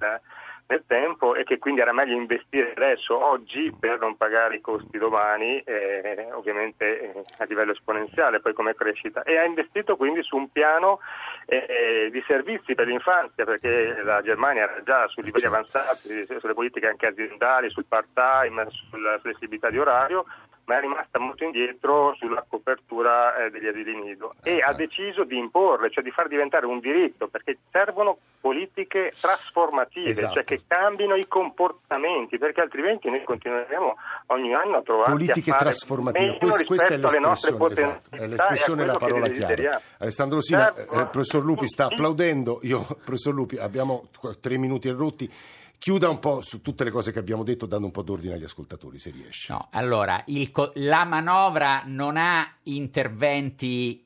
nel 0.67 0.83
tempo 0.87 1.35
e 1.35 1.43
che 1.43 1.59
quindi 1.59 1.81
era 1.81 1.93
meglio 1.93 2.15
investire 2.15 2.73
adesso, 2.75 3.23
oggi, 3.23 3.71
per 3.79 3.99
non 3.99 4.17
pagare 4.17 4.55
i 4.55 4.61
costi 4.61 4.97
domani, 4.97 5.59
eh, 5.59 6.27
ovviamente 6.31 7.01
eh, 7.01 7.23
a 7.37 7.43
livello 7.45 7.71
esponenziale 7.71 8.39
poi 8.39 8.53
come 8.53 8.73
crescita. 8.73 9.23
E 9.23 9.37
ha 9.37 9.43
investito 9.43 9.95
quindi 9.95 10.23
su 10.23 10.35
un 10.35 10.49
piano 10.49 10.99
eh, 11.45 11.65
eh 11.67 12.09
di 12.09 12.23
servizi 12.25 12.73
per 12.73 12.87
l'infanzia, 12.87 13.45
perché 13.45 14.01
la 14.03 14.21
Germania 14.21 14.63
era 14.63 14.81
già 14.83 15.07
su 15.07 15.21
livelli 15.21 15.45
avanzati, 15.45 16.25
sulle 16.39 16.53
politiche 16.53 16.87
anche 16.87 17.07
aziendali, 17.07 17.69
sul 17.69 17.85
part-time, 17.85 18.67
sulla 18.69 19.19
flessibilità 19.19 19.69
di 19.69 19.77
orario, 19.77 20.25
ma 20.65 20.77
è 20.77 20.81
rimasta 20.81 21.19
molto 21.19 21.43
indietro 21.43 22.15
sulla 22.17 22.43
copertura 22.47 23.45
eh, 23.45 23.49
degli 23.51 23.67
asili 23.67 23.95
nido 23.95 24.35
e 24.43 24.59
ha 24.59 24.73
deciso 24.73 25.23
di 25.23 25.37
imporre, 25.37 25.91
cioè 25.91 26.03
di 26.03 26.11
far 26.11 26.27
diventare 26.27 26.65
un 26.65 26.79
diritto, 26.79 27.27
perché 27.27 27.57
servono 27.71 28.17
politiche 28.41 29.13
trasformative, 29.19 30.09
esatto. 30.09 30.33
cioè 30.33 30.43
che 30.43 30.61
cambino 30.67 31.15
i 31.15 31.27
comportamenti, 31.27 32.37
perché 32.37 32.61
altrimenti 32.61 33.09
noi 33.09 33.23
continueremo 33.23 33.95
ogni 34.27 34.53
anno 34.53 34.77
a 34.77 34.81
trovare 34.81 35.11
politiche 35.11 35.51
a 35.51 35.55
trasformative. 35.55 36.37
Questa, 36.37 36.63
questa 36.63 36.87
è 36.87 36.97
l'espressione, 36.97 37.71
esatto. 37.71 38.15
è 38.15 38.27
l'espressione 38.27 38.83
e 38.83 38.85
la 38.85 38.97
parola 38.97 39.27
chiave. 39.27 39.81
Alessandro 39.99 40.35
Rosina, 40.37 40.73
certo. 40.73 40.93
eh, 40.93 41.05
professor 41.05 41.43
Lupi 41.43 41.67
sta 41.67 41.85
applaudendo, 41.85 42.59
io 42.63 42.85
professor 43.03 43.33
Lupi 43.33 43.57
abbiamo 43.57 44.09
tre 44.41 44.57
minuti 44.57 44.89
rotti 44.89 45.31
chiuda 45.77 46.09
un 46.09 46.19
po' 46.19 46.41
su 46.41 46.61
tutte 46.61 46.83
le 46.83 46.91
cose 46.91 47.11
che 47.11 47.19
abbiamo 47.19 47.43
detto, 47.43 47.65
dando 47.65 47.87
un 47.87 47.91
po' 47.91 48.01
d'ordine 48.01 48.35
agli 48.35 48.43
ascoltatori, 48.43 48.99
se 48.99 49.11
riesce. 49.11 49.51
No, 49.53 49.67
allora, 49.71 50.23
il, 50.27 50.51
la 50.75 51.05
manovra 51.05 51.83
non 51.85 52.17
ha 52.17 52.57
interventi 52.63 54.03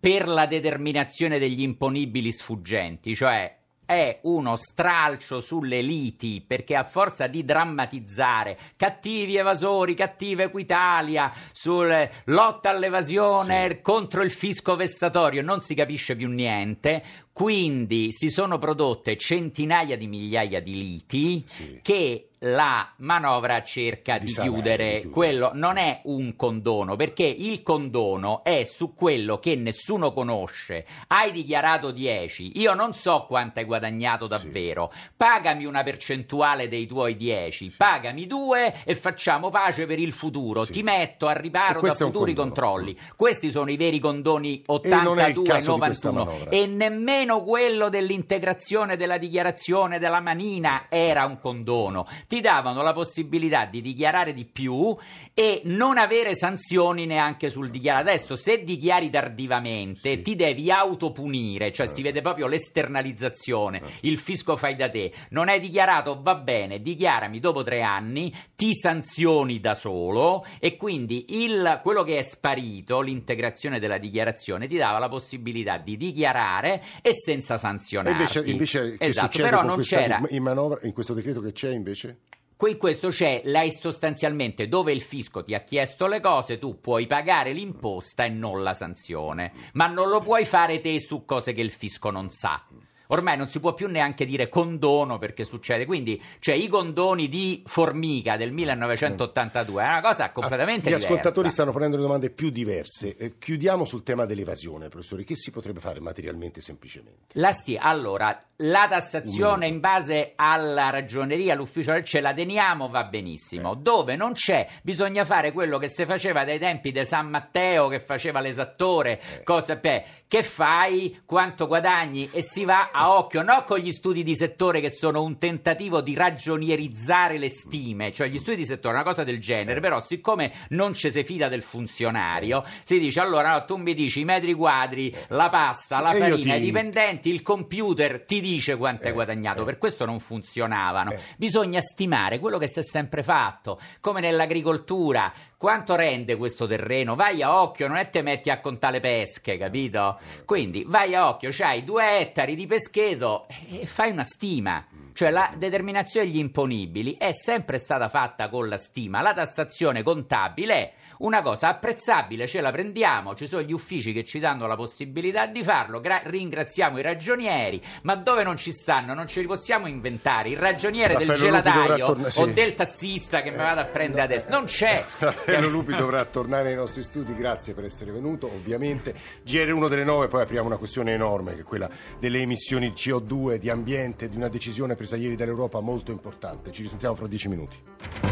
per 0.00 0.26
la 0.26 0.46
determinazione 0.46 1.38
degli 1.38 1.60
imponibili 1.62 2.32
sfuggenti, 2.32 3.14
cioè 3.14 3.57
è 3.88 4.18
uno 4.24 4.56
stralcio 4.56 5.40
sulle 5.40 5.80
liti 5.80 6.44
perché 6.46 6.76
a 6.76 6.84
forza 6.84 7.26
di 7.26 7.42
drammatizzare 7.42 8.58
cattivi 8.76 9.36
evasori, 9.36 9.94
cattiva 9.94 10.42
Equitalia, 10.42 11.32
sul 11.52 12.06
lotta 12.24 12.68
all'evasione 12.68 13.68
sì. 13.68 13.80
contro 13.80 14.22
il 14.22 14.30
fisco 14.30 14.76
vessatorio, 14.76 15.40
non 15.40 15.62
si 15.62 15.74
capisce 15.74 16.16
più 16.16 16.28
niente. 16.28 17.02
Quindi 17.32 18.08
si 18.10 18.28
sono 18.28 18.58
prodotte 18.58 19.16
centinaia 19.16 19.96
di 19.96 20.06
migliaia 20.06 20.60
di 20.60 20.74
liti 20.74 21.44
sì. 21.48 21.78
che 21.82 22.30
la 22.40 22.92
manovra 22.98 23.62
cerca 23.62 24.18
di, 24.18 24.26
di 24.26 24.32
chiudere. 24.32 25.00
Di 25.00 25.08
quello 25.08 25.50
non 25.54 25.76
è 25.76 26.00
un 26.04 26.36
condono, 26.36 26.96
perché 26.96 27.24
il 27.24 27.62
condono 27.62 28.44
è 28.44 28.64
su 28.64 28.94
quello 28.94 29.38
che 29.38 29.56
nessuno 29.56 30.12
conosce. 30.12 30.84
Hai 31.08 31.32
dichiarato 31.32 31.90
10, 31.90 32.58
io 32.60 32.74
non 32.74 32.94
so 32.94 33.24
quanto 33.26 33.58
hai 33.58 33.64
guadagnato 33.64 34.26
davvero. 34.26 34.90
Sì. 34.92 35.00
Pagami 35.16 35.64
una 35.64 35.82
percentuale 35.82 36.68
dei 36.68 36.86
tuoi 36.86 37.16
10, 37.16 37.70
sì. 37.70 37.76
pagami 37.76 38.26
due 38.26 38.82
e 38.84 38.94
facciamo 38.94 39.50
pace 39.50 39.86
per 39.86 39.98
il 39.98 40.12
futuro. 40.12 40.64
Sì. 40.64 40.72
Ti 40.72 40.82
metto 40.82 41.26
a 41.26 41.32
riparo 41.32 41.80
da 41.80 41.92
futuri 41.92 42.34
controlli. 42.34 42.96
Questi 43.16 43.50
sono 43.50 43.70
i 43.70 43.76
veri 43.76 43.98
condoni 43.98 44.62
82 44.66 45.56
e 45.56 45.62
91 45.64 46.46
e 46.48 46.66
nemmeno 46.66 47.42
quello 47.42 47.88
dell'integrazione 47.88 48.96
della 48.96 49.18
dichiarazione 49.18 49.98
della 49.98 50.20
manina 50.20 50.86
era 50.88 51.24
un 51.24 51.38
condono 51.40 52.06
ti 52.28 52.40
davano 52.40 52.82
la 52.82 52.92
possibilità 52.92 53.64
di 53.64 53.80
dichiarare 53.80 54.34
di 54.34 54.44
più 54.44 54.94
e 55.32 55.62
non 55.64 55.96
avere 55.96 56.36
sanzioni 56.36 57.06
neanche 57.06 57.48
sul 57.48 57.70
dichiarare. 57.70 58.10
Adesso, 58.10 58.36
se 58.36 58.62
dichiari 58.62 59.08
tardivamente, 59.10 60.16
sì. 60.16 60.22
ti 60.22 60.36
devi 60.36 60.70
autopunire, 60.70 61.72
cioè 61.72 61.86
eh. 61.86 61.90
si 61.90 62.02
vede 62.02 62.20
proprio 62.20 62.46
l'esternalizzazione, 62.46 63.78
eh. 63.78 63.90
il 64.02 64.18
fisco 64.18 64.56
fai 64.56 64.76
da 64.76 64.90
te. 64.90 65.10
Non 65.30 65.48
hai 65.48 65.58
dichiarato, 65.58 66.20
va 66.20 66.34
bene, 66.34 66.80
dichiarami 66.82 67.40
dopo 67.40 67.62
tre 67.62 67.80
anni, 67.82 68.32
ti 68.54 68.74
sanzioni 68.74 69.58
da 69.58 69.74
solo 69.74 70.44
e 70.60 70.76
quindi 70.76 71.42
il, 71.44 71.80
quello 71.82 72.02
che 72.02 72.18
è 72.18 72.22
sparito, 72.22 73.00
l'integrazione 73.00 73.78
della 73.78 73.98
dichiarazione, 73.98 74.66
ti 74.68 74.76
dava 74.76 74.98
la 74.98 75.08
possibilità 75.08 75.78
di 75.78 75.96
dichiarare 75.96 76.82
e 77.00 77.12
senza 77.14 77.56
sanzionare. 77.56 78.16
Invece, 78.16 78.42
invece 78.44 78.96
esatto, 78.98 79.38
però 79.38 79.62
non 79.62 79.80
c'era 79.80 80.20
in 80.28 80.42
manovra, 80.42 80.80
in 80.82 80.92
questo 80.92 81.14
decreto 81.14 81.40
che 81.40 81.52
c'è 81.52 81.70
invece? 81.70 82.17
Qui 82.58 82.76
questo 82.76 83.10
c'è, 83.10 83.42
lei 83.44 83.70
sostanzialmente 83.70 84.66
dove 84.66 84.90
il 84.90 85.00
fisco 85.00 85.44
ti 85.44 85.54
ha 85.54 85.60
chiesto 85.60 86.08
le 86.08 86.18
cose, 86.18 86.58
tu 86.58 86.80
puoi 86.80 87.06
pagare 87.06 87.52
l'imposta 87.52 88.24
e 88.24 88.30
non 88.30 88.64
la 88.64 88.74
sanzione, 88.74 89.52
ma 89.74 89.86
non 89.86 90.08
lo 90.08 90.18
puoi 90.18 90.44
fare 90.44 90.80
te 90.80 90.98
su 90.98 91.24
cose 91.24 91.52
che 91.52 91.60
il 91.60 91.70
fisco 91.70 92.10
non 92.10 92.30
sa 92.30 92.60
ormai 93.08 93.36
non 93.36 93.48
si 93.48 93.60
può 93.60 93.74
più 93.74 93.88
neanche 93.88 94.24
dire 94.24 94.48
condono 94.48 95.18
perché 95.18 95.44
succede. 95.44 95.86
Quindi, 95.86 96.20
cioè, 96.38 96.54
i 96.54 96.68
condoni 96.68 97.28
di 97.28 97.62
Formica 97.66 98.36
del 98.36 98.52
1982 98.52 99.82
è 99.82 99.86
una 99.86 100.00
cosa 100.00 100.30
completamente 100.30 100.88
ah, 100.88 100.90
Gli 100.90 100.94
diversa. 100.94 101.06
Gli 101.06 101.10
ascoltatori 101.10 101.50
stanno 101.50 101.72
prendendo 101.72 102.00
domande 102.00 102.30
più 102.30 102.50
diverse. 102.50 103.16
Eh, 103.16 103.38
chiudiamo 103.38 103.84
sul 103.84 104.02
tema 104.02 104.24
dell'evasione, 104.24 104.88
professore. 104.88 105.24
Che 105.24 105.36
si 105.36 105.50
potrebbe 105.50 105.80
fare 105.80 106.00
materialmente 106.00 106.60
semplicemente? 106.60 107.26
La 107.32 107.52
stia, 107.52 107.82
allora, 107.82 108.40
la 108.62 108.86
tassazione 108.88 109.66
in 109.66 109.80
base 109.80 110.32
alla 110.36 110.90
ragioneria, 110.90 111.52
all'ufficio 111.52 112.02
ce 112.02 112.20
la 112.20 112.32
teniamo, 112.32 112.88
va 112.88 113.04
benissimo. 113.04 113.72
Eh. 113.72 113.76
Dove 113.76 114.16
non 114.16 114.32
c'è, 114.32 114.66
bisogna 114.82 115.24
fare 115.24 115.52
quello 115.52 115.78
che 115.78 115.88
si 115.88 116.04
faceva 116.04 116.44
dai 116.44 116.58
tempi 116.58 116.92
di 116.92 117.04
San 117.04 117.28
Matteo, 117.28 117.88
che 117.88 118.00
faceva 118.00 118.40
l'esattore, 118.40 119.20
eh. 119.20 119.42
cosa, 119.42 119.76
beh, 119.76 120.04
che 120.26 120.42
fai, 120.42 121.22
quanto 121.24 121.66
guadagni 121.66 122.28
e 122.32 122.42
si 122.42 122.64
va 122.64 122.90
a 122.92 122.97
occhio, 123.00 123.42
non 123.42 123.64
con 123.66 123.78
gli 123.78 123.92
studi 123.92 124.22
di 124.22 124.34
settore 124.34 124.80
che 124.80 124.90
sono 124.90 125.22
un 125.22 125.38
tentativo 125.38 126.00
di 126.00 126.14
ragionierizzare 126.14 127.38
le 127.38 127.48
stime, 127.48 128.12
cioè 128.12 128.28
gli 128.28 128.38
studi 128.38 128.56
di 128.56 128.64
settore 128.64 128.94
una 128.94 129.04
cosa 129.04 129.24
del 129.24 129.40
genere, 129.40 129.80
però 129.80 130.00
siccome 130.00 130.52
non 130.70 130.94
ci 130.94 131.10
si 131.10 131.24
fida 131.24 131.48
del 131.48 131.62
funzionario, 131.62 132.64
si 132.84 132.98
dice 132.98 133.20
allora 133.20 133.52
no, 133.52 133.64
tu 133.64 133.76
mi 133.76 133.94
dici 133.94 134.20
i 134.20 134.24
metri 134.24 134.54
quadri, 134.54 135.14
la 135.28 135.48
pasta, 135.48 136.00
la 136.00 136.12
farina, 136.12 136.54
ti... 136.54 136.62
i 136.62 136.64
dipendenti, 136.64 137.30
il 137.30 137.42
computer 137.42 138.24
ti 138.24 138.40
dice 138.40 138.76
quanto 138.76 139.04
hai 139.04 139.10
eh, 139.10 139.14
guadagnato, 139.14 139.62
eh. 139.62 139.64
per 139.64 139.78
questo 139.78 140.04
non 140.04 140.18
funzionavano. 140.20 141.12
Eh. 141.12 141.20
Bisogna 141.36 141.80
stimare 141.80 142.38
quello 142.38 142.58
che 142.58 142.68
si 142.68 142.80
è 142.80 142.84
sempre 142.84 143.22
fatto, 143.22 143.80
come 144.00 144.20
nell'agricoltura, 144.20 145.32
quanto 145.58 145.94
rende 145.94 146.36
questo 146.36 146.66
terreno? 146.66 147.14
Vai 147.14 147.42
a 147.42 147.60
occhio, 147.60 147.86
non 147.86 147.98
è 147.98 148.08
te 148.08 148.22
metti 148.22 148.48
a 148.48 148.60
contare 148.60 149.00
pesche, 149.00 149.58
capito? 149.58 150.18
Quindi 150.46 150.84
vai 150.86 151.14
a 151.14 151.28
occhio, 151.28 151.50
c'hai 151.52 151.84
due 151.84 152.20
ettari 152.20 152.54
di 152.54 152.66
pesca 152.66 152.86
Peschedo 152.88 153.46
e 153.68 153.86
fai 153.86 154.10
una 154.10 154.24
stima. 154.24 154.86
Cioè 155.12 155.30
la 155.30 155.52
determinazione 155.56 156.26
degli 156.26 156.38
imponibili 156.38 157.16
è 157.18 157.32
sempre 157.32 157.78
stata 157.78 158.08
fatta 158.08 158.48
con 158.48 158.68
la 158.68 158.78
stima. 158.78 159.20
La 159.20 159.34
tassazione 159.34 160.02
contabile 160.02 160.92
una 161.18 161.42
cosa 161.42 161.68
apprezzabile, 161.68 162.46
ce 162.46 162.60
la 162.60 162.70
prendiamo, 162.70 163.34
ci 163.34 163.46
sono 163.46 163.62
gli 163.62 163.72
uffici 163.72 164.12
che 164.12 164.24
ci 164.24 164.38
danno 164.38 164.66
la 164.66 164.76
possibilità 164.76 165.46
di 165.46 165.62
farlo, 165.62 166.00
gra- 166.00 166.22
ringraziamo 166.24 166.98
i 166.98 167.02
ragionieri, 167.02 167.82
ma 168.02 168.14
dove 168.14 168.42
non 168.42 168.56
ci 168.56 168.72
stanno? 168.72 169.14
Non 169.14 169.26
ce 169.26 169.40
li 169.40 169.46
possiamo 169.46 169.86
inventare. 169.86 170.50
Il 170.50 170.58
ragioniere 170.58 171.14
Raffaello 171.14 171.32
del 171.32 171.40
gelataio 171.40 172.06
torna- 172.06 172.30
sì. 172.30 172.40
o 172.40 172.46
del 172.46 172.74
tassista 172.74 173.42
che 173.42 173.50
mi 173.50 173.56
vado 173.56 173.80
a 173.80 173.84
prendere 173.84 174.22
adesso, 174.22 174.48
non 174.50 174.64
c'è. 174.64 175.04
Raffaello 175.18 175.68
Lupi 175.68 175.94
dovrà 175.94 176.24
tornare 176.24 176.70
ai 176.70 176.76
nostri 176.76 177.02
studi, 177.02 177.34
grazie 177.34 177.74
per 177.74 177.84
essere 177.84 178.12
venuto, 178.12 178.46
ovviamente. 178.46 179.14
GR1 179.44 179.88
delle 179.88 180.04
9, 180.04 180.28
poi 180.28 180.42
apriamo 180.42 180.66
una 180.66 180.76
questione 180.76 181.12
enorme 181.12 181.54
che 181.54 181.60
è 181.60 181.64
quella 181.64 181.88
delle 182.18 182.40
emissioni 182.40 182.88
di 182.88 182.94
CO2, 182.94 183.56
di 183.56 183.70
ambiente, 183.70 184.28
di 184.28 184.36
una 184.36 184.48
decisione 184.48 184.94
presa 184.94 185.16
ieri 185.16 185.36
dall'Europa 185.36 185.80
molto 185.80 186.10
importante. 186.10 186.72
Ci 186.72 186.82
risentiamo 186.82 187.14
fra 187.14 187.26
dieci 187.26 187.48
minuti. 187.48 188.27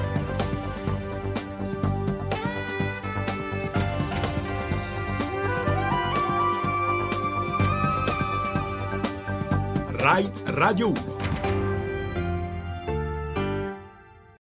RAI 10.06 10.30
Radio 10.54 10.90
1 10.94 11.15